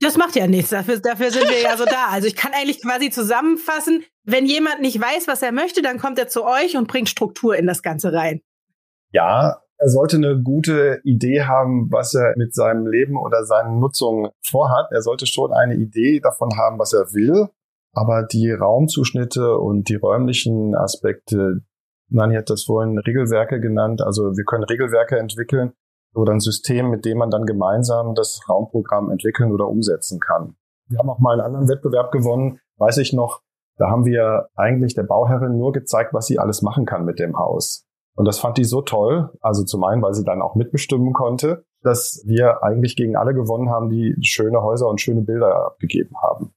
Das 0.00 0.16
macht 0.16 0.36
ja 0.36 0.46
nichts. 0.46 0.70
Dafür, 0.70 0.98
dafür 0.98 1.30
sind 1.30 1.48
wir 1.48 1.60
ja 1.60 1.76
so 1.76 1.84
da. 1.84 2.06
Also 2.08 2.26
ich 2.26 2.36
kann 2.36 2.52
eigentlich 2.52 2.80
quasi 2.80 3.10
zusammenfassen, 3.10 4.04
wenn 4.24 4.46
jemand 4.46 4.80
nicht 4.80 5.00
weiß, 5.00 5.28
was 5.28 5.42
er 5.42 5.52
möchte, 5.52 5.82
dann 5.82 5.98
kommt 5.98 6.18
er 6.18 6.28
zu 6.28 6.44
euch 6.44 6.76
und 6.76 6.88
bringt 6.88 7.08
Struktur 7.08 7.56
in 7.56 7.66
das 7.66 7.82
Ganze 7.82 8.12
rein. 8.12 8.40
Ja, 9.12 9.60
er 9.76 9.88
sollte 9.88 10.16
eine 10.16 10.40
gute 10.40 11.00
Idee 11.04 11.44
haben, 11.44 11.90
was 11.90 12.14
er 12.14 12.34
mit 12.36 12.54
seinem 12.54 12.86
Leben 12.86 13.16
oder 13.16 13.44
seinen 13.44 13.78
Nutzungen 13.78 14.30
vorhat. 14.42 14.92
Er 14.92 15.02
sollte 15.02 15.26
schon 15.26 15.52
eine 15.52 15.74
Idee 15.74 16.20
davon 16.20 16.50
haben, 16.56 16.78
was 16.78 16.92
er 16.92 17.12
will. 17.12 17.48
Aber 17.92 18.22
die 18.22 18.50
Raumzuschnitte 18.50 19.58
und 19.58 19.88
die 19.88 19.96
räumlichen 19.96 20.74
Aspekte, 20.74 21.62
Nani 22.08 22.36
hat 22.36 22.50
das 22.50 22.64
vorhin 22.64 22.98
Regelwerke 22.98 23.60
genannt. 23.60 24.02
Also 24.02 24.36
wir 24.36 24.44
können 24.44 24.64
Regelwerke 24.64 25.18
entwickeln 25.18 25.72
oder 26.14 26.32
ein 26.32 26.40
System, 26.40 26.90
mit 26.90 27.04
dem 27.04 27.18
man 27.18 27.30
dann 27.30 27.46
gemeinsam 27.46 28.14
das 28.14 28.40
Raumprogramm 28.48 29.10
entwickeln 29.10 29.52
oder 29.52 29.68
umsetzen 29.68 30.20
kann. 30.20 30.56
Wir 30.88 30.98
haben 30.98 31.10
auch 31.10 31.18
mal 31.20 31.32
einen 31.32 31.42
anderen 31.42 31.68
Wettbewerb 31.68 32.10
gewonnen, 32.10 32.60
weiß 32.78 32.98
ich 32.98 33.12
noch. 33.12 33.42
Da 33.76 33.88
haben 33.88 34.04
wir 34.04 34.48
eigentlich 34.56 34.94
der 34.94 35.04
Bauherrin 35.04 35.56
nur 35.56 35.72
gezeigt, 35.72 36.12
was 36.12 36.26
sie 36.26 36.38
alles 36.38 36.62
machen 36.62 36.84
kann 36.84 37.04
mit 37.04 37.18
dem 37.18 37.38
Haus. 37.38 37.86
Und 38.16 38.26
das 38.26 38.38
fand 38.38 38.58
die 38.58 38.64
so 38.64 38.82
toll, 38.82 39.30
also 39.40 39.64
zum 39.64 39.84
einen, 39.84 40.02
weil 40.02 40.14
sie 40.14 40.24
dann 40.24 40.42
auch 40.42 40.54
mitbestimmen 40.54 41.12
konnte, 41.12 41.64
dass 41.82 42.22
wir 42.26 42.62
eigentlich 42.62 42.96
gegen 42.96 43.16
alle 43.16 43.32
gewonnen 43.32 43.70
haben, 43.70 43.88
die 43.88 44.14
schöne 44.22 44.62
Häuser 44.62 44.88
und 44.88 45.00
schöne 45.00 45.22
Bilder 45.22 45.66
abgegeben 45.66 46.14
haben. 46.20 46.52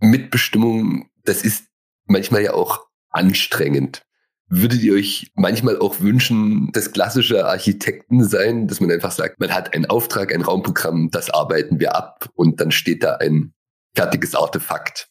Mitbestimmung, 0.00 1.08
das 1.24 1.42
ist 1.42 1.66
manchmal 2.06 2.42
ja 2.42 2.54
auch 2.54 2.86
anstrengend. 3.10 4.02
Würdet 4.48 4.82
ihr 4.82 4.94
euch 4.94 5.32
manchmal 5.34 5.78
auch 5.78 6.00
wünschen, 6.00 6.70
das 6.72 6.92
klassische 6.92 7.46
Architekten 7.46 8.22
sein, 8.24 8.68
dass 8.68 8.80
man 8.80 8.90
einfach 8.90 9.10
sagt, 9.10 9.40
man 9.40 9.54
hat 9.54 9.74
einen 9.74 9.86
Auftrag, 9.86 10.34
ein 10.34 10.42
Raumprogramm, 10.42 11.10
das 11.10 11.30
arbeiten 11.30 11.80
wir 11.80 11.96
ab 11.96 12.28
und 12.34 12.60
dann 12.60 12.70
steht 12.70 13.02
da 13.02 13.16
ein 13.16 13.54
fertiges 13.94 14.34
Artefakt? 14.34 15.08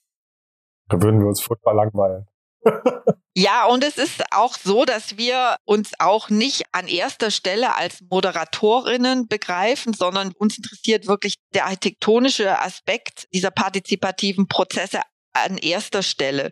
Da 0.90 1.02
würden 1.02 1.20
wir 1.20 1.28
uns 1.28 1.42
furchtbar 1.42 1.74
langweilen. 1.74 2.28
Ja, 3.36 3.65
und 3.65 3.84
es 3.84 3.98
ist 3.98 4.22
auch 4.32 4.55
so, 4.55 4.86
dass 4.86 5.17
wir 5.17 5.55
uns 5.65 5.93
auch 5.98 6.29
nicht 6.29 6.65
an 6.72 6.88
erster 6.88 7.32
Stelle 7.32 7.75
als 7.75 8.01
Moderatorinnen 8.08 9.27
begreifen, 9.27 9.93
sondern 9.93 10.34
uns 10.34 10.58
interessiert 10.58 11.08
wirklich 11.08 11.36
der 11.55 11.65
architektonische 11.65 12.60
Aspekt 12.60 13.27
dieser 13.34 13.50
partizipativen 13.50 14.48
Prozesse 14.48 15.01
an 15.34 15.58
erster 15.58 16.03
Stelle. 16.03 16.51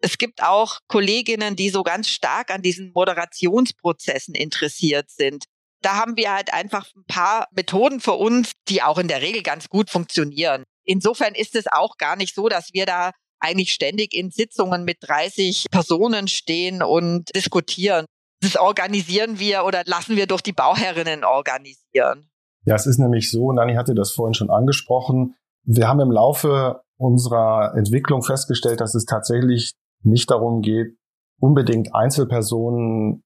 Es 0.00 0.18
gibt 0.18 0.42
auch 0.42 0.80
Kolleginnen, 0.88 1.54
die 1.54 1.70
so 1.70 1.84
ganz 1.84 2.08
stark 2.08 2.50
an 2.50 2.60
diesen 2.60 2.90
Moderationsprozessen 2.92 4.34
interessiert 4.34 5.10
sind. 5.10 5.44
Da 5.80 5.94
haben 5.94 6.16
wir 6.16 6.32
halt 6.32 6.52
einfach 6.52 6.88
ein 6.96 7.04
paar 7.06 7.46
Methoden 7.52 8.00
für 8.00 8.14
uns, 8.14 8.52
die 8.68 8.82
auch 8.82 8.98
in 8.98 9.08
der 9.08 9.22
Regel 9.22 9.42
ganz 9.42 9.68
gut 9.68 9.90
funktionieren. 9.90 10.64
Insofern 10.84 11.34
ist 11.34 11.54
es 11.54 11.66
auch 11.68 11.96
gar 11.98 12.16
nicht 12.16 12.34
so, 12.34 12.48
dass 12.48 12.72
wir 12.72 12.84
da 12.84 13.12
eigentlich 13.40 13.72
ständig 13.72 14.14
in 14.14 14.30
Sitzungen 14.30 14.84
mit 14.84 14.98
30 15.00 15.66
Personen 15.70 16.28
stehen 16.28 16.82
und 16.82 17.34
diskutieren. 17.34 18.06
Das 18.40 18.56
organisieren 18.56 19.38
wir 19.38 19.64
oder 19.64 19.82
lassen 19.86 20.16
wir 20.16 20.26
durch 20.26 20.42
die 20.42 20.52
Bauherrinnen 20.52 21.24
organisieren. 21.24 22.28
Ja, 22.64 22.74
es 22.74 22.86
ist 22.86 22.98
nämlich 22.98 23.30
so, 23.30 23.52
Nani 23.52 23.74
hatte 23.74 23.94
das 23.94 24.12
vorhin 24.12 24.34
schon 24.34 24.50
angesprochen. 24.50 25.34
Wir 25.64 25.88
haben 25.88 26.00
im 26.00 26.10
Laufe 26.10 26.82
unserer 26.98 27.74
Entwicklung 27.76 28.22
festgestellt, 28.22 28.80
dass 28.80 28.94
es 28.94 29.04
tatsächlich 29.04 29.72
nicht 30.02 30.30
darum 30.30 30.62
geht, 30.62 30.96
unbedingt 31.38 31.94
Einzelpersonen 31.94 33.22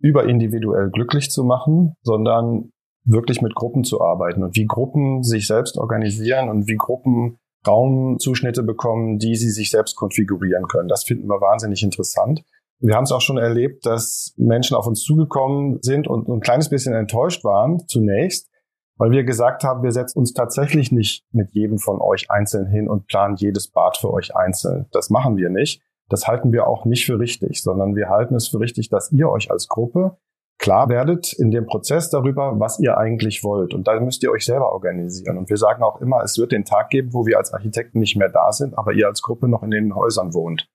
überindividuell 0.00 0.90
glücklich 0.90 1.30
zu 1.30 1.44
machen, 1.44 1.94
sondern 2.02 2.70
wirklich 3.04 3.42
mit 3.42 3.54
Gruppen 3.54 3.84
zu 3.84 4.00
arbeiten 4.00 4.42
und 4.42 4.56
wie 4.56 4.66
Gruppen 4.66 5.22
sich 5.22 5.46
selbst 5.46 5.78
organisieren 5.78 6.48
und 6.48 6.66
wie 6.66 6.76
Gruppen 6.76 7.38
Raumzuschnitte 7.66 8.62
bekommen, 8.62 9.18
die 9.18 9.36
sie 9.36 9.50
sich 9.50 9.70
selbst 9.70 9.96
konfigurieren 9.96 10.66
können. 10.66 10.88
Das 10.88 11.04
finden 11.04 11.28
wir 11.28 11.40
wahnsinnig 11.40 11.82
interessant. 11.82 12.42
Wir 12.78 12.94
haben 12.94 13.04
es 13.04 13.12
auch 13.12 13.20
schon 13.20 13.36
erlebt, 13.36 13.84
dass 13.84 14.32
Menschen 14.38 14.76
auf 14.76 14.86
uns 14.86 15.02
zugekommen 15.02 15.78
sind 15.82 16.08
und 16.08 16.28
ein 16.28 16.40
kleines 16.40 16.70
bisschen 16.70 16.94
enttäuscht 16.94 17.44
waren 17.44 17.86
zunächst, 17.86 18.48
weil 18.96 19.10
wir 19.10 19.24
gesagt 19.24 19.64
haben, 19.64 19.82
wir 19.82 19.92
setzen 19.92 20.18
uns 20.18 20.32
tatsächlich 20.32 20.90
nicht 20.90 21.24
mit 21.32 21.52
jedem 21.52 21.78
von 21.78 22.00
euch 22.00 22.30
einzeln 22.30 22.66
hin 22.66 22.88
und 22.88 23.06
planen 23.06 23.36
jedes 23.36 23.68
Bad 23.68 23.98
für 23.98 24.10
euch 24.10 24.34
einzeln. 24.34 24.86
Das 24.92 25.10
machen 25.10 25.36
wir 25.36 25.50
nicht. 25.50 25.82
Das 26.08 26.26
halten 26.26 26.52
wir 26.52 26.66
auch 26.66 26.86
nicht 26.86 27.04
für 27.04 27.18
richtig, 27.18 27.62
sondern 27.62 27.94
wir 27.94 28.08
halten 28.08 28.34
es 28.34 28.48
für 28.48 28.60
richtig, 28.60 28.88
dass 28.88 29.12
ihr 29.12 29.28
euch 29.28 29.50
als 29.50 29.68
Gruppe 29.68 30.16
klar 30.60 30.88
werdet 30.90 31.32
in 31.32 31.50
dem 31.50 31.66
Prozess 31.66 32.10
darüber, 32.10 32.60
was 32.60 32.78
ihr 32.78 32.96
eigentlich 32.98 33.42
wollt. 33.42 33.74
Und 33.74 33.88
da 33.88 33.98
müsst 33.98 34.22
ihr 34.22 34.30
euch 34.30 34.44
selber 34.44 34.72
organisieren. 34.72 35.38
Und 35.38 35.48
wir 35.48 35.56
sagen 35.56 35.82
auch 35.82 36.00
immer, 36.00 36.22
es 36.22 36.38
wird 36.38 36.52
den 36.52 36.64
Tag 36.64 36.90
geben, 36.90 37.12
wo 37.12 37.26
wir 37.26 37.38
als 37.38 37.52
Architekten 37.52 37.98
nicht 37.98 38.16
mehr 38.16 38.28
da 38.28 38.52
sind, 38.52 38.76
aber 38.76 38.92
ihr 38.92 39.08
als 39.08 39.22
Gruppe 39.22 39.48
noch 39.48 39.62
in 39.62 39.70
den 39.70 39.94
Häusern 39.94 40.34
wohnt. 40.34 40.68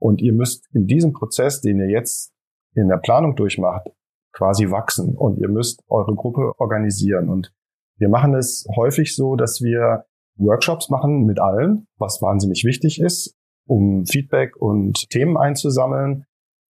Und 0.00 0.20
ihr 0.20 0.32
müsst 0.32 0.66
in 0.74 0.86
diesem 0.86 1.12
Prozess, 1.12 1.60
den 1.60 1.78
ihr 1.78 1.88
jetzt 1.88 2.32
in 2.74 2.88
der 2.88 2.98
Planung 2.98 3.36
durchmacht, 3.36 3.88
quasi 4.32 4.70
wachsen. 4.70 5.16
Und 5.16 5.38
ihr 5.38 5.48
müsst 5.48 5.82
eure 5.88 6.14
Gruppe 6.14 6.52
organisieren. 6.58 7.28
Und 7.28 7.52
wir 7.96 8.08
machen 8.08 8.34
es 8.34 8.66
häufig 8.76 9.14
so, 9.14 9.36
dass 9.36 9.62
wir 9.62 10.04
Workshops 10.36 10.90
machen 10.90 11.24
mit 11.24 11.40
allen, 11.40 11.86
was 11.96 12.20
wahnsinnig 12.22 12.64
wichtig 12.64 13.00
ist, 13.00 13.36
um 13.66 14.04
Feedback 14.04 14.56
und 14.56 15.08
Themen 15.10 15.36
einzusammeln 15.36 16.24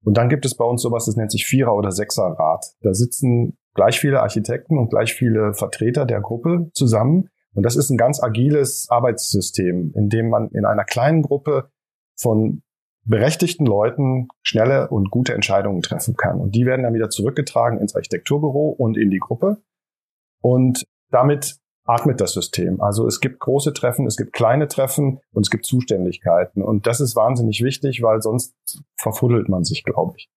und 0.05 0.17
dann 0.17 0.29
gibt 0.29 0.45
es 0.45 0.57
bei 0.57 0.65
uns 0.65 0.83
sowas, 0.83 1.07
das 1.07 1.17
nennt 1.17 1.31
sich 1.31 1.47
Vierer- 1.47 1.77
oder 1.77 1.93
Sechserrat. 1.93 2.67
Da 2.81 2.93
sitzen 2.93 3.57
gleich 3.75 3.99
viele 4.01 4.21
Architekten 4.21 4.79
und 4.79 4.91
gleich 4.91 5.15
viele 5.15 5.55
Vertreter 5.55 6.05
der 6.05 6.21
Gruppe 6.21 6.71
zusammen. 6.75 7.29
Und 7.55 7.65
das 7.65 7.77
ist 7.77 7.91
ein 7.91 7.97
ganz 7.97 8.23
agiles 8.23 8.89
Arbeitssystem, 8.91 9.93
in 9.95 10.09
dem 10.09 10.29
man 10.29 10.49
in 10.51 10.65
einer 10.65 10.85
kleinen 10.85 11.23
Gruppe 11.23 11.71
von 12.17 12.63
berechtigten 13.05 13.67
Leuten 13.67 14.29
schnelle 14.43 14.89
und 14.89 15.11
gute 15.11 15.35
Entscheidungen 15.35 15.83
treffen 15.83 16.15
kann. 16.17 16.41
Und 16.41 16.55
die 16.55 16.67
werden 16.67 16.83
dann 16.83 16.95
wieder 16.95 17.11
zurückgetragen 17.11 17.79
ins 17.79 17.95
Architekturbüro 17.95 18.71
und 18.71 18.97
in 18.97 19.11
die 19.11 19.19
Gruppe. 19.19 19.59
Und 20.41 20.85
damit 21.11 21.57
atmet 21.85 22.21
das 22.21 22.33
System. 22.33 22.81
Also 22.81 23.07
es 23.07 23.21
gibt 23.21 23.41
große 23.41 23.73
Treffen, 23.73 24.07
es 24.07 24.17
gibt 24.17 24.33
kleine 24.33 24.69
Treffen 24.69 25.21
und 25.33 25.47
es 25.47 25.51
gibt 25.51 25.67
Zuständigkeiten. 25.67 26.63
Und 26.63 26.87
das 26.87 27.01
ist 27.01 27.17
wahnsinnig 27.17 27.63
wichtig, 27.63 28.03
weil 28.03 28.23
sonst 28.23 28.55
verfuddelt 28.97 29.49
man 29.49 29.65
sich, 29.65 29.83
glaube 29.85 30.15
ich. 30.17 30.29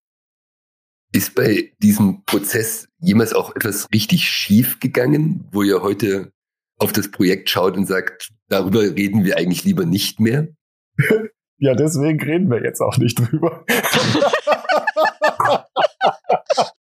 Ist 1.13 1.35
bei 1.35 1.71
diesem 1.81 2.23
Prozess 2.25 2.89
jemals 2.99 3.33
auch 3.33 3.55
etwas 3.55 3.87
richtig 3.93 4.23
schief 4.23 4.79
gegangen, 4.79 5.47
wo 5.51 5.61
ihr 5.63 5.81
heute 5.81 6.31
auf 6.77 6.91
das 6.91 7.09
Projekt 7.09 7.49
schaut 7.49 7.77
und 7.77 7.85
sagt, 7.85 8.33
darüber 8.49 8.81
reden 8.81 9.23
wir 9.23 9.37
eigentlich 9.37 9.63
lieber 9.63 9.85
nicht 9.85 10.19
mehr? 10.19 10.49
ja, 11.57 11.73
deswegen 11.73 12.21
reden 12.21 12.49
wir 12.49 12.61
jetzt 12.63 12.81
auch 12.81 12.97
nicht 12.97 13.17
drüber. 13.17 13.63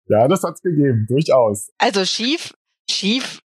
ja, 0.09 0.27
das 0.27 0.42
hat's 0.42 0.61
gegeben, 0.62 1.07
durchaus. 1.09 1.71
Also 1.79 2.05
schief, 2.05 2.53
schief 2.90 3.38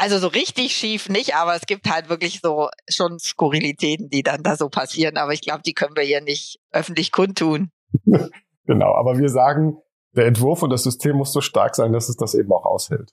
also 0.00 0.18
so 0.18 0.28
richtig 0.28 0.74
schief 0.74 1.10
nicht, 1.10 1.34
aber 1.34 1.54
es 1.54 1.66
gibt 1.66 1.88
halt 1.90 2.08
wirklich 2.08 2.40
so 2.42 2.70
schon 2.88 3.18
Skurrilitäten, 3.18 4.08
die 4.08 4.22
dann 4.22 4.42
da 4.42 4.56
so 4.56 4.70
passieren. 4.70 5.18
Aber 5.18 5.34
ich 5.34 5.42
glaube, 5.42 5.62
die 5.62 5.74
können 5.74 5.94
wir 5.94 6.02
hier 6.02 6.22
nicht 6.22 6.58
öffentlich 6.72 7.12
kundtun. 7.12 7.70
genau, 8.64 8.94
aber 8.94 9.18
wir 9.18 9.28
sagen, 9.28 9.76
der 10.16 10.24
Entwurf 10.24 10.62
und 10.62 10.70
das 10.70 10.84
System 10.84 11.16
muss 11.16 11.32
so 11.32 11.42
stark 11.42 11.76
sein, 11.76 11.92
dass 11.92 12.08
es 12.08 12.16
das 12.16 12.34
eben 12.34 12.50
auch 12.50 12.64
aushält. 12.64 13.10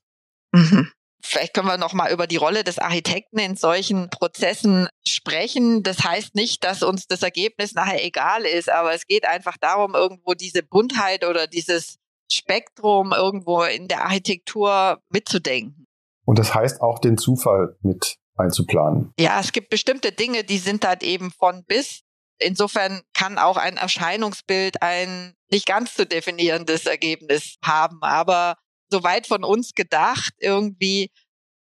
Mhm. 0.54 0.90
Vielleicht 1.22 1.54
können 1.54 1.68
wir 1.68 1.78
noch 1.78 1.94
mal 1.94 2.12
über 2.12 2.26
die 2.26 2.38
Rolle 2.38 2.64
des 2.64 2.80
Architekten 2.80 3.40
in 3.40 3.58
solchen 3.58 4.10
Prozessen 4.10 4.88
sprechen. 5.06 5.84
Das 5.84 6.06
heißt 6.06 6.36
nicht, 6.36 6.64
dass 6.64 6.84
uns 6.84 7.08
das 7.08 7.22
Ergebnis 7.22 7.74
nachher 7.74 8.06
egal 8.06 8.46
ist, 8.46 8.70
aber 8.70 8.94
es 8.94 9.08
geht 9.08 9.28
einfach 9.28 9.58
darum, 9.60 9.94
irgendwo 9.94 10.36
diese 10.36 10.64
Buntheit 10.64 11.26
oder 11.26 11.48
dieses 11.48 11.98
Spektrum 12.32 13.12
irgendwo 13.12 13.64
in 13.64 13.90
der 13.90 14.06
Architektur 14.06 15.02
mitzudenken. 15.10 15.87
Und 16.28 16.40
das 16.40 16.54
heißt 16.54 16.82
auch 16.82 17.00
den 17.00 17.18
Zufall 17.18 17.78
mit 17.82 18.18
einzuplanen. 18.36 19.14
Ja, 19.18 19.40
es 19.40 19.54
gibt 19.54 19.70
bestimmte 19.70 20.12
Dinge, 20.12 20.44
die 20.44 20.58
sind 20.58 20.86
halt 20.86 21.02
eben 21.02 21.32
von 21.32 21.64
bis. 21.64 22.02
Insofern 22.38 23.02
kann 23.14 23.38
auch 23.38 23.56
ein 23.56 23.78
Erscheinungsbild 23.78 24.82
ein 24.82 25.34
nicht 25.50 25.66
ganz 25.66 25.96
zu 25.96 26.06
definierendes 26.06 26.86
Ergebnis 26.86 27.56
haben, 27.64 28.00
aber 28.02 28.58
soweit 28.92 29.26
von 29.26 29.46
uns 29.46 29.72
gedacht, 29.74 30.34
irgendwie 30.40 31.12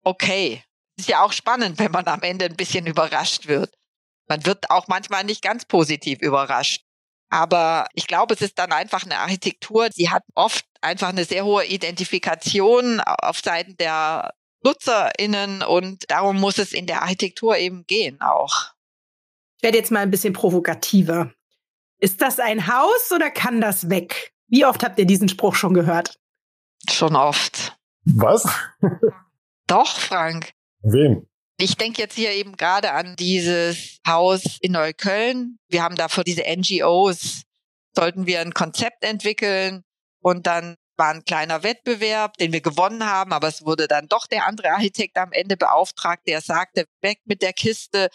okay. 0.05 0.63
Ist 0.97 1.09
ja 1.09 1.25
auch 1.25 1.33
spannend, 1.33 1.81
wenn 1.81 1.91
man 1.91 2.07
am 2.07 2.23
Ende 2.23 2.45
ein 2.45 2.57
bisschen 2.57 2.87
überrascht 2.87 3.49
wird. 3.49 3.75
Man 4.29 4.47
wird 4.47 4.71
auch 4.71 4.87
manchmal 4.87 5.25
nicht 5.25 5.43
ganz 5.43 5.65
positiv 5.65 6.21
überrascht. 6.23 6.85
Aber 7.31 7.89
ich 7.95 8.07
glaube, 8.07 8.35
es 8.35 8.43
ist 8.43 8.59
dann 8.59 8.71
einfach 8.71 9.05
eine 9.05 9.19
Architektur, 9.19 9.89
sie 9.91 10.11
hat 10.11 10.23
oft 10.37 10.65
einfach 10.83 11.09
eine 11.09 11.25
sehr 11.25 11.45
hohe 11.45 11.65
Identifikation 11.65 13.01
auf 13.01 13.41
Seiten 13.41 13.77
der 13.79 14.33
NutzerInnen 14.65 15.63
und 15.63 16.11
darum 16.11 16.41
muss 16.41 16.59
es 16.59 16.73
in 16.73 16.87
der 16.87 17.03
Architektur 17.03 17.57
eben 17.57 17.87
gehen 17.87 18.21
auch. 18.21 18.73
Ich 19.57 19.63
werde 19.63 19.79
jetzt 19.79 19.91
mal 19.91 20.01
ein 20.01 20.11
bisschen 20.11 20.33
provokativer. 20.33 21.33
Ist 21.99 22.21
das 22.21 22.41
ein 22.41 22.67
Haus 22.67 23.13
oder 23.15 23.31
kann 23.31 23.61
das 23.61 23.89
weg? 23.89 24.33
Wie 24.49 24.65
oft 24.67 24.83
habt 24.83 24.99
ihr 24.99 25.07
diesen 25.07 25.29
Spruch 25.29 25.55
schon 25.55 25.73
gehört? 25.73 26.19
Schon 26.91 27.15
oft. 27.17 27.79
Was? 28.05 28.49
Doch, 29.67 29.97
Frank. 29.97 30.53
Wem? 30.83 31.29
Ich 31.59 31.77
denke 31.77 32.03
jetzt 32.03 32.17
hier 32.17 32.33
eben 32.33 32.57
gerade 32.57 32.93
an 32.93 33.15
dieses 33.17 34.01
Haus 34.07 34.59
in 34.61 34.73
Neukölln. 34.73 35.59
Wir 35.69 35.83
haben 35.83 35.95
dafür 35.95 36.25
diese 36.25 36.43
NGOs, 36.43 37.43
sollten 37.95 38.27
wir 38.27 38.41
ein 38.41 38.53
Konzept 38.53 39.05
entwickeln 39.05 39.85
und 40.21 40.47
dann 40.49 40.77
war 40.97 41.15
ein 41.15 41.25
kleiner 41.25 41.63
Wettbewerb, 41.63 42.37
den 42.37 42.53
wir 42.53 42.61
gewonnen 42.61 43.07
haben, 43.07 43.33
aber 43.33 43.49
es 43.49 43.65
wurde 43.65 43.89
dann 43.89 44.09
doch 44.09 44.27
der 44.27 44.47
andere 44.47 44.71
Architekt 44.71 45.17
am 45.17 45.33
Ende 45.33 45.57
beauftragt, 45.57 46.23
der 46.27 46.41
sagte, 46.41 46.87
weg 47.01 47.19
mit 47.25 47.43
der 47.43 47.53
Kiste, 47.53 48.09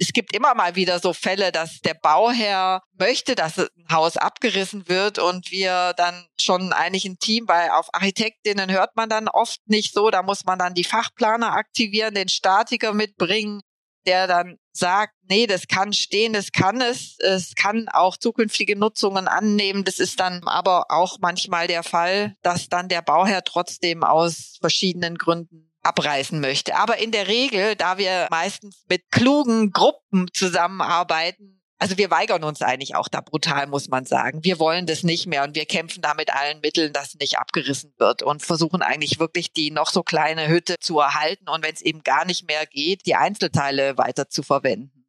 es 0.00 0.14
gibt 0.14 0.34
immer 0.34 0.54
mal 0.54 0.76
wieder 0.76 0.98
so 0.98 1.12
Fälle, 1.12 1.52
dass 1.52 1.80
der 1.80 1.92
Bauherr 1.92 2.82
möchte, 2.98 3.34
dass 3.34 3.58
ein 3.58 3.68
Haus 3.92 4.16
abgerissen 4.16 4.88
wird 4.88 5.18
und 5.18 5.50
wir 5.50 5.92
dann 5.94 6.26
schon 6.40 6.72
eigentlich 6.72 7.04
ein 7.04 7.18
Team, 7.18 7.46
weil 7.48 7.68
auf 7.70 7.88
Architektinnen 7.92 8.70
hört 8.70 8.96
man 8.96 9.10
dann 9.10 9.28
oft 9.28 9.60
nicht 9.66 9.92
so, 9.92 10.10
da 10.10 10.22
muss 10.22 10.44
man 10.46 10.58
dann 10.58 10.72
die 10.72 10.84
Fachplaner 10.84 11.52
aktivieren, 11.52 12.14
den 12.14 12.30
Statiker 12.30 12.94
mitbringen, 12.94 13.60
der 14.06 14.26
dann 14.26 14.56
sagt, 14.72 15.14
nee, 15.28 15.46
das 15.46 15.68
kann 15.68 15.92
stehen, 15.92 16.32
das 16.32 16.52
kann 16.52 16.80
es, 16.80 17.18
es 17.18 17.54
kann 17.54 17.88
auch 17.88 18.16
zukünftige 18.16 18.76
Nutzungen 18.76 19.28
annehmen. 19.28 19.84
Das 19.84 19.98
ist 19.98 20.20
dann 20.20 20.42
aber 20.46 20.86
auch 20.90 21.18
manchmal 21.20 21.66
der 21.66 21.82
Fall, 21.82 22.34
dass 22.42 22.68
dann 22.68 22.88
der 22.88 23.02
Bauherr 23.02 23.44
trotzdem 23.44 24.04
aus 24.04 24.58
verschiedenen 24.60 25.18
Gründen 25.18 25.70
abreißen 25.82 26.40
möchte. 26.40 26.76
Aber 26.76 26.98
in 26.98 27.10
der 27.10 27.28
Regel, 27.28 27.74
da 27.76 27.98
wir 27.98 28.28
meistens 28.30 28.84
mit 28.88 29.10
klugen 29.10 29.70
Gruppen 29.70 30.28
zusammenarbeiten, 30.32 31.59
also 31.80 31.96
wir 31.96 32.10
weigern 32.10 32.44
uns 32.44 32.60
eigentlich 32.60 32.94
auch 32.94 33.08
da 33.08 33.20
brutal, 33.20 33.66
muss 33.66 33.88
man 33.88 34.04
sagen. 34.04 34.44
Wir 34.44 34.58
wollen 34.58 34.86
das 34.86 35.02
nicht 35.02 35.26
mehr 35.26 35.44
und 35.44 35.56
wir 35.56 35.64
kämpfen 35.64 36.02
da 36.02 36.14
mit 36.14 36.32
allen 36.32 36.60
Mitteln, 36.60 36.92
dass 36.92 37.14
nicht 37.14 37.38
abgerissen 37.38 37.92
wird 37.98 38.22
und 38.22 38.42
versuchen 38.42 38.82
eigentlich 38.82 39.18
wirklich 39.18 39.52
die 39.52 39.70
noch 39.70 39.90
so 39.90 40.02
kleine 40.02 40.48
Hütte 40.48 40.76
zu 40.78 40.98
erhalten 40.98 41.48
und 41.48 41.64
wenn 41.64 41.74
es 41.74 41.80
eben 41.80 42.02
gar 42.02 42.26
nicht 42.26 42.46
mehr 42.46 42.66
geht, 42.66 43.06
die 43.06 43.14
Einzelteile 43.14 43.96
weiter 43.96 44.28
zu 44.28 44.42
verwenden. 44.42 45.06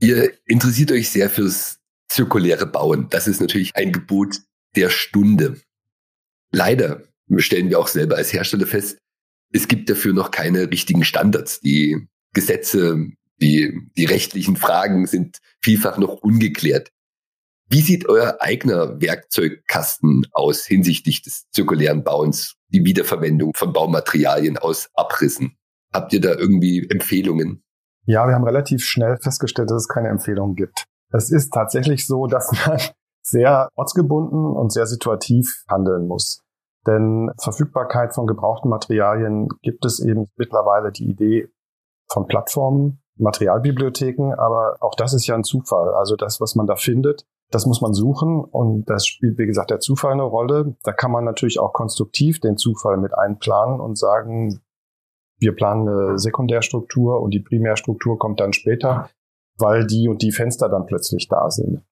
Ihr 0.00 0.32
interessiert 0.46 0.90
euch 0.90 1.10
sehr 1.10 1.30
fürs 1.30 1.78
zirkuläre 2.08 2.66
Bauen. 2.66 3.08
Das 3.10 3.28
ist 3.28 3.40
natürlich 3.40 3.76
ein 3.76 3.92
Gebot 3.92 4.40
der 4.74 4.90
Stunde. 4.90 5.60
Leider 6.50 7.02
stellen 7.36 7.68
wir 7.68 7.78
auch 7.78 7.88
selber 7.88 8.16
als 8.16 8.32
Hersteller 8.32 8.66
fest, 8.66 8.98
es 9.52 9.68
gibt 9.68 9.88
dafür 9.88 10.12
noch 10.12 10.30
keine 10.30 10.70
richtigen 10.70 11.04
Standards. 11.04 11.60
Die 11.60 12.08
Gesetze, 12.32 13.08
die, 13.40 13.80
die 13.96 14.04
rechtlichen 14.04 14.56
Fragen 14.56 15.06
sind 15.06 15.38
vielfach 15.66 15.98
noch 15.98 16.22
ungeklärt. 16.22 16.92
Wie 17.68 17.80
sieht 17.80 18.08
euer 18.08 18.36
eigener 18.38 19.00
Werkzeugkasten 19.00 20.24
aus 20.32 20.64
hinsichtlich 20.64 21.22
des 21.22 21.50
zirkulären 21.50 22.04
Bauens, 22.04 22.54
die 22.68 22.84
Wiederverwendung 22.84 23.52
von 23.52 23.72
Baumaterialien 23.72 24.58
aus 24.58 24.88
Abrissen? 24.94 25.56
Habt 25.92 26.12
ihr 26.12 26.20
da 26.20 26.34
irgendwie 26.34 26.88
Empfehlungen? 26.88 27.64
Ja, 28.04 28.28
wir 28.28 28.34
haben 28.36 28.44
relativ 28.44 28.84
schnell 28.84 29.18
festgestellt, 29.20 29.68
dass 29.72 29.82
es 29.82 29.88
keine 29.88 30.08
Empfehlungen 30.08 30.54
gibt. 30.54 30.84
Es 31.12 31.32
ist 31.32 31.52
tatsächlich 31.52 32.06
so, 32.06 32.26
dass 32.28 32.52
man 32.64 32.80
sehr 33.22 33.68
ortsgebunden 33.74 34.46
und 34.54 34.72
sehr 34.72 34.86
situativ 34.86 35.64
handeln 35.68 36.06
muss. 36.06 36.44
Denn 36.86 37.32
Verfügbarkeit 37.42 38.14
von 38.14 38.28
gebrauchten 38.28 38.68
Materialien 38.68 39.48
gibt 39.62 39.84
es 39.84 39.98
eben 39.98 40.26
mittlerweile 40.36 40.92
die 40.92 41.10
Idee 41.10 41.48
von 42.08 42.28
Plattformen, 42.28 43.02
Materialbibliotheken, 43.18 44.34
aber 44.34 44.76
auch 44.80 44.94
das 44.94 45.14
ist 45.14 45.26
ja 45.26 45.34
ein 45.34 45.44
Zufall. 45.44 45.94
Also 45.94 46.16
das, 46.16 46.40
was 46.40 46.54
man 46.54 46.66
da 46.66 46.76
findet, 46.76 47.26
das 47.50 47.66
muss 47.66 47.80
man 47.80 47.94
suchen 47.94 48.44
und 48.44 48.88
das 48.90 49.06
spielt, 49.06 49.38
wie 49.38 49.46
gesagt, 49.46 49.70
der 49.70 49.80
Zufall 49.80 50.12
eine 50.12 50.24
Rolle. 50.24 50.76
Da 50.82 50.92
kann 50.92 51.12
man 51.12 51.24
natürlich 51.24 51.58
auch 51.60 51.72
konstruktiv 51.72 52.40
den 52.40 52.56
Zufall 52.56 52.96
mit 52.96 53.16
einplanen 53.16 53.80
und 53.80 53.96
sagen, 53.96 54.60
wir 55.38 55.54
planen 55.54 55.88
eine 55.88 56.18
Sekundärstruktur 56.18 57.20
und 57.20 57.32
die 57.32 57.40
Primärstruktur 57.40 58.18
kommt 58.18 58.40
dann 58.40 58.52
später, 58.52 59.10
weil 59.58 59.86
die 59.86 60.08
und 60.08 60.22
die 60.22 60.32
Fenster 60.32 60.68
dann 60.68 60.86
plötzlich 60.86 61.28
da 61.28 61.50
sind. 61.50 61.82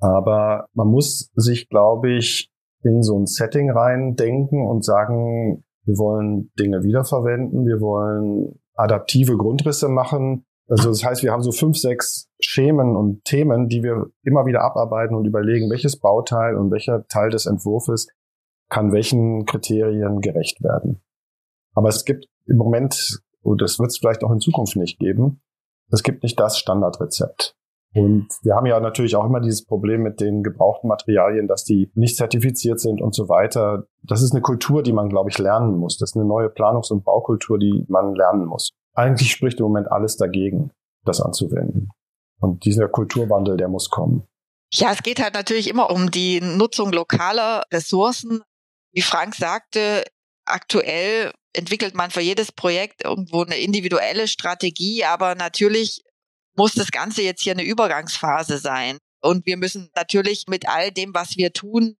Aber 0.00 0.66
man 0.74 0.88
muss 0.88 1.30
sich, 1.34 1.68
glaube 1.68 2.12
ich, 2.12 2.50
in 2.82 3.02
so 3.02 3.18
ein 3.18 3.26
Setting 3.26 3.70
rein 3.70 4.16
denken 4.16 4.66
und 4.66 4.84
sagen, 4.84 5.64
wir 5.84 5.98
wollen 5.98 6.50
Dinge 6.58 6.82
wiederverwenden, 6.82 7.66
wir 7.66 7.80
wollen 7.80 8.58
adaptive 8.74 9.36
Grundrisse 9.36 9.88
machen. 9.88 10.45
Also 10.68 10.88
das 10.88 11.04
heißt, 11.04 11.22
wir 11.22 11.32
haben 11.32 11.42
so 11.42 11.52
fünf, 11.52 11.76
sechs 11.76 12.28
Schemen 12.40 12.96
und 12.96 13.24
Themen, 13.24 13.68
die 13.68 13.82
wir 13.82 14.06
immer 14.22 14.46
wieder 14.46 14.62
abarbeiten 14.62 15.14
und 15.14 15.24
überlegen, 15.24 15.70
welches 15.70 15.98
Bauteil 15.98 16.56
und 16.56 16.70
welcher 16.70 17.06
Teil 17.06 17.30
des 17.30 17.46
Entwurfs 17.46 18.08
kann 18.68 18.92
welchen 18.92 19.44
Kriterien 19.46 20.20
gerecht 20.20 20.62
werden. 20.62 21.02
Aber 21.74 21.88
es 21.88 22.04
gibt 22.04 22.26
im 22.46 22.56
Moment, 22.56 23.20
und 23.42 23.62
das 23.62 23.78
wird 23.78 23.90
es 23.90 23.98
vielleicht 23.98 24.24
auch 24.24 24.32
in 24.32 24.40
Zukunft 24.40 24.76
nicht 24.76 24.98
geben, 24.98 25.40
es 25.90 26.02
gibt 26.02 26.24
nicht 26.24 26.40
das 26.40 26.58
Standardrezept. 26.58 27.54
Und 27.94 28.28
wir 28.42 28.54
haben 28.54 28.66
ja 28.66 28.78
natürlich 28.80 29.16
auch 29.16 29.24
immer 29.24 29.40
dieses 29.40 29.64
Problem 29.64 30.02
mit 30.02 30.20
den 30.20 30.42
gebrauchten 30.42 30.88
Materialien, 30.88 31.46
dass 31.46 31.64
die 31.64 31.90
nicht 31.94 32.16
zertifiziert 32.16 32.78
sind 32.78 33.00
und 33.00 33.14
so 33.14 33.28
weiter. 33.28 33.84
Das 34.02 34.22
ist 34.22 34.32
eine 34.32 34.42
Kultur, 34.42 34.82
die 34.82 34.92
man, 34.92 35.08
glaube 35.08 35.30
ich, 35.30 35.38
lernen 35.38 35.76
muss. 35.76 35.96
Das 35.96 36.10
ist 36.10 36.16
eine 36.16 36.26
neue 36.26 36.48
Planungs- 36.48 36.92
und 36.92 37.04
Baukultur, 37.04 37.58
die 37.58 37.86
man 37.88 38.14
lernen 38.14 38.46
muss. 38.46 38.72
Eigentlich 38.96 39.30
spricht 39.30 39.60
im 39.60 39.66
Moment 39.66 39.92
alles 39.92 40.16
dagegen, 40.16 40.70
das 41.04 41.20
anzuwenden. 41.20 41.90
Und 42.40 42.64
dieser 42.64 42.88
Kulturwandel, 42.88 43.56
der 43.56 43.68
muss 43.68 43.90
kommen. 43.90 44.26
Ja, 44.72 44.92
es 44.92 45.02
geht 45.02 45.22
halt 45.22 45.34
natürlich 45.34 45.68
immer 45.68 45.90
um 45.90 46.10
die 46.10 46.40
Nutzung 46.40 46.92
lokaler 46.92 47.62
Ressourcen. 47.72 48.42
Wie 48.92 49.02
Frank 49.02 49.34
sagte, 49.34 50.04
aktuell 50.44 51.32
entwickelt 51.52 51.94
man 51.94 52.10
für 52.10 52.20
jedes 52.20 52.52
Projekt 52.52 53.04
irgendwo 53.04 53.42
eine 53.42 53.56
individuelle 53.56 54.28
Strategie, 54.28 55.04
aber 55.04 55.34
natürlich 55.34 56.02
muss 56.56 56.72
das 56.72 56.90
Ganze 56.90 57.22
jetzt 57.22 57.42
hier 57.42 57.52
eine 57.52 57.64
Übergangsphase 57.64 58.58
sein. 58.58 58.98
Und 59.22 59.46
wir 59.46 59.56
müssen 59.56 59.90
natürlich 59.94 60.44
mit 60.48 60.68
all 60.68 60.90
dem, 60.90 61.14
was 61.14 61.36
wir 61.36 61.52
tun, 61.52 61.96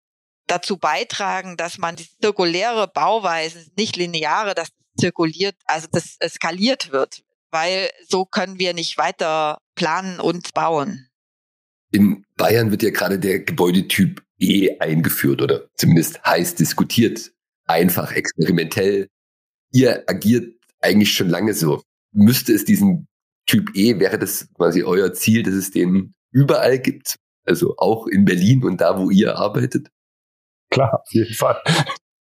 dazu 0.47 0.79
beitragen, 0.79 1.57
dass 1.57 1.79
man 1.79 1.97
die 1.97 2.09
zirkuläre 2.21 2.89
Bauweise, 2.89 3.67
nicht 3.77 3.97
lineare, 3.97 4.55
dass 4.55 4.69
zirkuliert, 4.97 5.57
also 5.67 5.89
das 5.93 6.19
skaliert 6.29 6.93
wird, 6.93 7.23
weil 7.51 7.91
so 8.09 8.25
können 8.25 8.59
wir 8.59 8.75
nicht 8.75 8.99
weiter 8.99 9.59
planen 9.75 10.21
und 10.21 10.55
bauen. 10.55 11.09
In 11.93 12.25
Bayern 12.37 12.71
wird 12.71 12.83
ja 12.83 12.91
gerade 12.91 13.19
der 13.19 13.41
Gebäudetyp 13.41 14.23
E 14.39 14.79
eingeführt 14.81 15.41
oder 15.41 15.69
zumindest 15.77 16.23
heiß 16.25 16.57
diskutiert, 16.57 17.33
einfach 17.65 18.13
experimentell. 18.13 19.09
Ihr 19.73 20.05
agiert 20.07 20.55
eigentlich 20.81 21.15
schon 21.15 21.31
lange 21.31 21.55
so. 21.55 21.83
Müsste 22.13 22.53
es 22.53 22.65
diesen 22.65 23.09
Typ 23.47 23.75
E 23.75 23.99
wäre 23.99 24.19
das 24.19 24.53
quasi 24.55 24.83
euer 24.83 25.13
Ziel, 25.15 25.43
dass 25.43 25.55
es 25.55 25.71
den 25.71 26.15
überall 26.33 26.79
gibt? 26.79 27.17
Also 27.45 27.77
auch 27.79 28.07
in 28.07 28.25
Berlin 28.25 28.65
und 28.65 28.81
da, 28.81 28.99
wo 28.99 29.11
ihr 29.11 29.37
arbeitet? 29.37 29.89
Klar, 30.71 31.01
auf 31.01 31.13
jeden 31.13 31.35
Fall. 31.35 31.63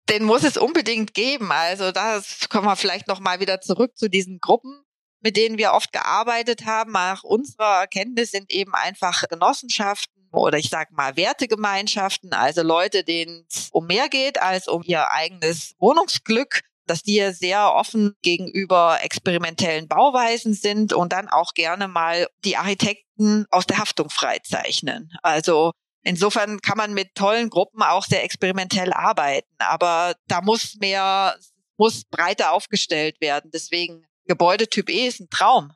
Den 0.09 0.23
muss 0.23 0.43
es 0.43 0.57
unbedingt 0.57 1.13
geben. 1.13 1.51
Also 1.51 1.91
das 1.91 2.47
kommen 2.49 2.67
wir 2.67 2.75
vielleicht 2.75 3.07
noch 3.07 3.19
mal 3.19 3.39
wieder 3.39 3.61
zurück 3.61 3.97
zu 3.97 4.09
diesen 4.09 4.39
Gruppen, 4.39 4.83
mit 5.21 5.35
denen 5.35 5.57
wir 5.57 5.73
oft 5.73 5.91
gearbeitet 5.91 6.65
haben. 6.65 6.91
Nach 6.91 7.23
unserer 7.23 7.81
Erkenntnis 7.81 8.31
sind 8.31 8.51
eben 8.51 8.73
einfach 8.75 9.23
Genossenschaften 9.27 10.29
oder 10.31 10.57
ich 10.57 10.69
sage 10.69 10.93
mal 10.93 11.15
Wertegemeinschaften, 11.15 12.33
also 12.33 12.61
Leute, 12.61 13.03
denen 13.03 13.45
es 13.49 13.69
um 13.71 13.87
mehr 13.87 14.09
geht 14.09 14.41
als 14.41 14.67
um 14.67 14.83
ihr 14.83 15.09
eigenes 15.09 15.73
Wohnungsglück 15.79 16.61
dass 16.87 17.03
die 17.03 17.31
sehr 17.33 17.73
offen 17.73 18.15
gegenüber 18.21 18.99
experimentellen 19.01 19.87
Bauweisen 19.87 20.53
sind 20.53 20.93
und 20.93 21.13
dann 21.13 21.27
auch 21.27 21.53
gerne 21.53 21.87
mal 21.87 22.27
die 22.43 22.57
Architekten 22.57 23.45
aus 23.49 23.65
der 23.65 23.79
Haftung 23.79 24.09
freizeichnen. 24.09 25.11
Also 25.21 25.71
insofern 26.05 26.61
kann 26.61 26.77
man 26.77 26.93
mit 26.93 27.15
tollen 27.15 27.49
Gruppen 27.49 27.81
auch 27.81 28.05
sehr 28.05 28.23
experimentell 28.23 28.93
arbeiten, 28.93 29.53
aber 29.59 30.15
da 30.27 30.41
muss 30.41 30.75
mehr, 30.79 31.37
muss 31.77 32.05
breiter 32.05 32.53
aufgestellt 32.53 33.19
werden. 33.19 33.51
Deswegen 33.53 34.05
Gebäudetyp 34.25 34.89
E 34.89 35.07
ist 35.07 35.19
ein 35.19 35.29
Traum. 35.29 35.73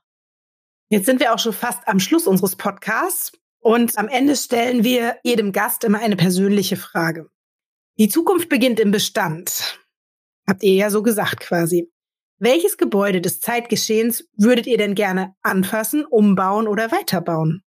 Jetzt 0.90 1.06
sind 1.06 1.20
wir 1.20 1.34
auch 1.34 1.40
schon 1.40 1.54
fast 1.54 1.88
am 1.88 2.00
Schluss 2.00 2.26
unseres 2.26 2.56
Podcasts 2.56 3.32
und 3.60 3.98
am 3.98 4.08
Ende 4.08 4.36
stellen 4.36 4.84
wir 4.84 5.18
jedem 5.24 5.52
Gast 5.52 5.84
immer 5.84 6.00
eine 6.00 6.16
persönliche 6.16 6.78
Frage. 6.78 7.30
Die 8.00 8.08
Zukunft 8.08 8.50
beginnt 8.50 8.80
im 8.80 8.92
Bestand. 8.92 9.80
Habt 10.48 10.64
ihr 10.64 10.74
ja 10.74 10.90
so 10.90 11.04
gesagt 11.04 11.42
quasi. 11.42 11.92
Welches 12.40 12.78
Gebäude 12.78 13.20
des 13.20 13.42
Zeitgeschehens 13.42 14.30
würdet 14.38 14.66
ihr 14.66 14.78
denn 14.78 14.96
gerne 14.96 15.36
anfassen, 15.42 16.06
umbauen 16.06 16.68
oder 16.68 16.92
weiterbauen? 16.92 17.64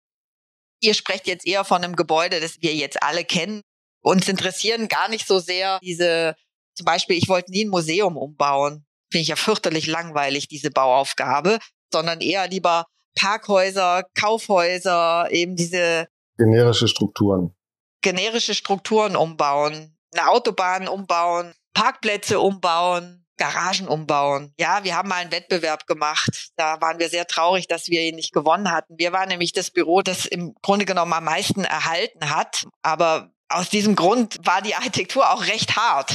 Ihr 0.82 0.94
sprecht 0.94 1.28
jetzt 1.28 1.46
eher 1.46 1.64
von 1.64 1.84
einem 1.84 1.96
Gebäude, 1.96 2.40
das 2.40 2.62
wir 2.62 2.74
jetzt 2.74 3.02
alle 3.04 3.24
kennen. 3.26 3.62
Uns 4.02 4.28
interessieren 4.28 4.88
gar 4.88 5.10
nicht 5.10 5.28
so 5.28 5.40
sehr 5.40 5.80
diese, 5.80 6.36
zum 6.76 6.86
Beispiel, 6.86 7.18
ich 7.18 7.28
wollte 7.28 7.52
nie 7.52 7.66
ein 7.66 7.70
Museum 7.70 8.18
umbauen. 8.18 8.86
Finde 9.12 9.24
ich 9.24 9.28
ja 9.28 9.36
fürchterlich 9.36 9.88
langweilig, 9.88 10.48
diese 10.48 10.72
Bauaufgabe, 10.72 11.60
sondern 11.92 12.22
eher 12.22 12.48
lieber 12.48 12.86
Parkhäuser, 13.16 14.04
Kaufhäuser, 14.14 15.28
eben 15.32 15.56
diese 15.56 16.08
generische 16.38 16.88
Strukturen. 16.88 17.54
Generische 18.02 18.56
Strukturen 18.56 19.16
umbauen, 19.16 19.98
eine 20.14 20.30
Autobahn 20.30 20.88
umbauen, 20.88 21.54
Parkplätze 21.74 22.40
umbauen, 22.40 23.26
Garagen 23.40 23.88
umbauen. 23.88 24.54
Ja, 24.60 24.84
wir 24.84 24.96
haben 24.96 25.10
mal 25.10 25.16
einen 25.16 25.32
Wettbewerb 25.32 25.88
gemacht. 25.88 26.50
Da 26.58 26.80
waren 26.82 27.00
wir 27.00 27.10
sehr 27.10 27.26
traurig, 27.26 27.68
dass 27.68 27.88
wir 27.88 28.02
ihn 28.02 28.16
nicht 28.16 28.34
gewonnen 28.34 28.72
hatten. 28.72 28.98
Wir 28.98 29.12
waren 29.14 29.30
nämlich 29.30 29.54
das 29.54 29.72
Büro, 29.72 30.02
das 30.02 30.26
im 30.26 30.54
Grunde 30.62 30.86
genommen 30.86 31.14
am 31.14 31.24
meisten 31.24 31.64
erhalten 31.64 32.30
hat. 32.30 32.66
Aber 32.84 33.32
aus 33.48 33.70
diesem 33.70 33.96
Grund 33.96 34.38
war 34.44 34.62
die 34.62 34.76
Architektur 34.76 35.32
auch 35.32 35.48
recht 35.48 35.76
hart. 35.76 36.14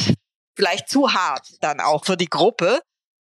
Vielleicht 0.56 0.88
zu 0.88 1.12
hart 1.12 1.48
dann 1.60 1.80
auch 1.80 2.04
für 2.04 2.16
die 2.16 2.28
Gruppe. 2.28 2.80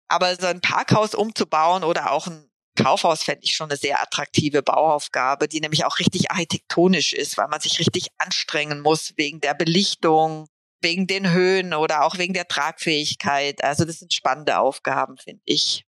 Aber 0.09 0.37
so 0.37 0.47
ein 0.47 0.61
Parkhaus 0.61 1.15
umzubauen 1.15 1.85
oder 1.85 2.11
auch 2.12 2.27
ein 2.27 2.51
Kaufhaus 2.77 3.23
fände 3.23 3.45
ich 3.45 3.55
schon 3.55 3.71
eine 3.71 3.79
sehr 3.79 4.03
attraktive 4.03 4.62
Bauaufgabe, 4.62 5.47
die 5.47 5.61
nämlich 5.61 5.85
auch 5.85 5.99
richtig 5.99 6.31
architektonisch 6.31 7.12
ist, 7.12 7.37
weil 7.37 7.49
man 7.49 7.61
sich 7.61 7.79
richtig 7.79 8.09
anstrengen 8.19 8.81
muss 8.81 9.12
wegen 9.17 9.41
der 9.41 9.55
Belichtung, 9.55 10.49
wegen 10.83 11.07
den 11.07 11.31
Höhen 11.31 11.75
oder 11.75 12.05
auch 12.05 12.18
wegen 12.18 12.35
der 12.35 12.49
Tragfähigkeit. 12.49 13.62
Also 13.64 13.85
das 13.85 13.99
sind 13.99 14.12
spannende 14.12 14.59
Aufgaben, 14.59 15.16
finde 15.16 15.42
ich. 15.45 15.85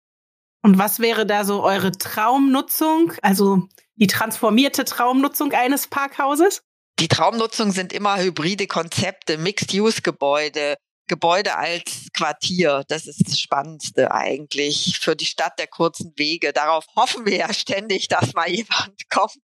Und 0.62 0.78
was 0.78 1.00
wäre 1.00 1.26
da 1.26 1.44
so 1.44 1.62
eure 1.62 1.92
Traumnutzung, 1.92 3.12
also 3.22 3.68
die 3.96 4.06
transformierte 4.06 4.84
Traumnutzung 4.84 5.52
eines 5.52 5.88
Parkhauses? 5.88 6.62
Die 7.00 7.08
Traumnutzung 7.08 7.72
sind 7.72 7.92
immer 7.92 8.18
hybride 8.18 8.68
Konzepte, 8.68 9.38
Mixed-Use-Gebäude, 9.38 10.76
Gebäude 11.08 11.56
als 11.56 12.08
Quartier. 12.14 12.84
Das 12.88 13.06
ist 13.06 13.26
das 13.26 13.40
Spannendste 13.40 14.12
eigentlich 14.12 14.98
für 15.00 15.16
die 15.16 15.26
Stadt 15.26 15.58
der 15.58 15.66
kurzen 15.66 16.12
Wege. 16.16 16.52
Darauf 16.52 16.86
hoffen 16.94 17.26
wir 17.26 17.36
ja 17.36 17.52
ständig, 17.52 18.08
dass 18.08 18.34
mal 18.34 18.48
jemand 18.48 18.94
kommt, 19.10 19.36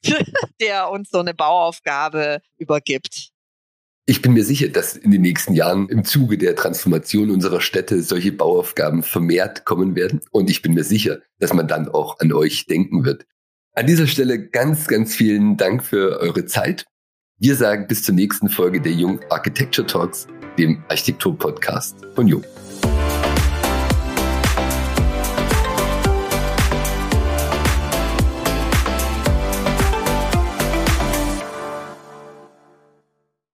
der 0.61 0.89
uns 0.91 1.11
so 1.11 1.19
eine 1.19 1.35
Bauaufgabe 1.35 2.41
übergibt. 2.59 3.31
Ich 4.11 4.23
bin 4.23 4.33
mir 4.33 4.42
sicher, 4.42 4.68
dass 4.68 4.97
in 4.97 5.11
den 5.11 5.21
nächsten 5.21 5.53
Jahren 5.53 5.90
im 5.90 6.03
Zuge 6.03 6.38
der 6.38 6.57
Transformation 6.57 7.31
unserer 7.31 7.61
Städte 7.61 8.01
solche 8.01 8.33
Bauaufgaben 8.33 9.03
vermehrt 9.03 9.66
kommen 9.66 9.97
werden. 9.97 10.23
Und 10.31 10.49
ich 10.49 10.62
bin 10.62 10.73
mir 10.73 10.83
sicher, 10.83 11.18
dass 11.40 11.53
man 11.53 11.68
dann 11.68 11.90
auch 11.90 12.18
an 12.18 12.33
euch 12.33 12.64
denken 12.64 13.05
wird. 13.05 13.27
An 13.75 13.87
dieser 13.87 14.07
Stelle 14.07 14.49
ganz, 14.49 14.87
ganz 14.87 15.14
vielen 15.14 15.59
Dank 15.59 15.85
für 15.85 16.21
eure 16.21 16.47
Zeit. 16.47 16.87
Wir 17.38 17.55
sagen 17.55 17.87
bis 17.87 18.03
zur 18.03 18.14
nächsten 18.14 18.49
Folge 18.49 18.81
der 18.81 18.92
Jung 18.92 19.21
Architecture 19.29 19.87
Talks, 19.87 20.27
dem 20.59 20.83
Architektur-Podcast 20.88 21.97
von 22.14 22.29
Jung. 22.29 22.44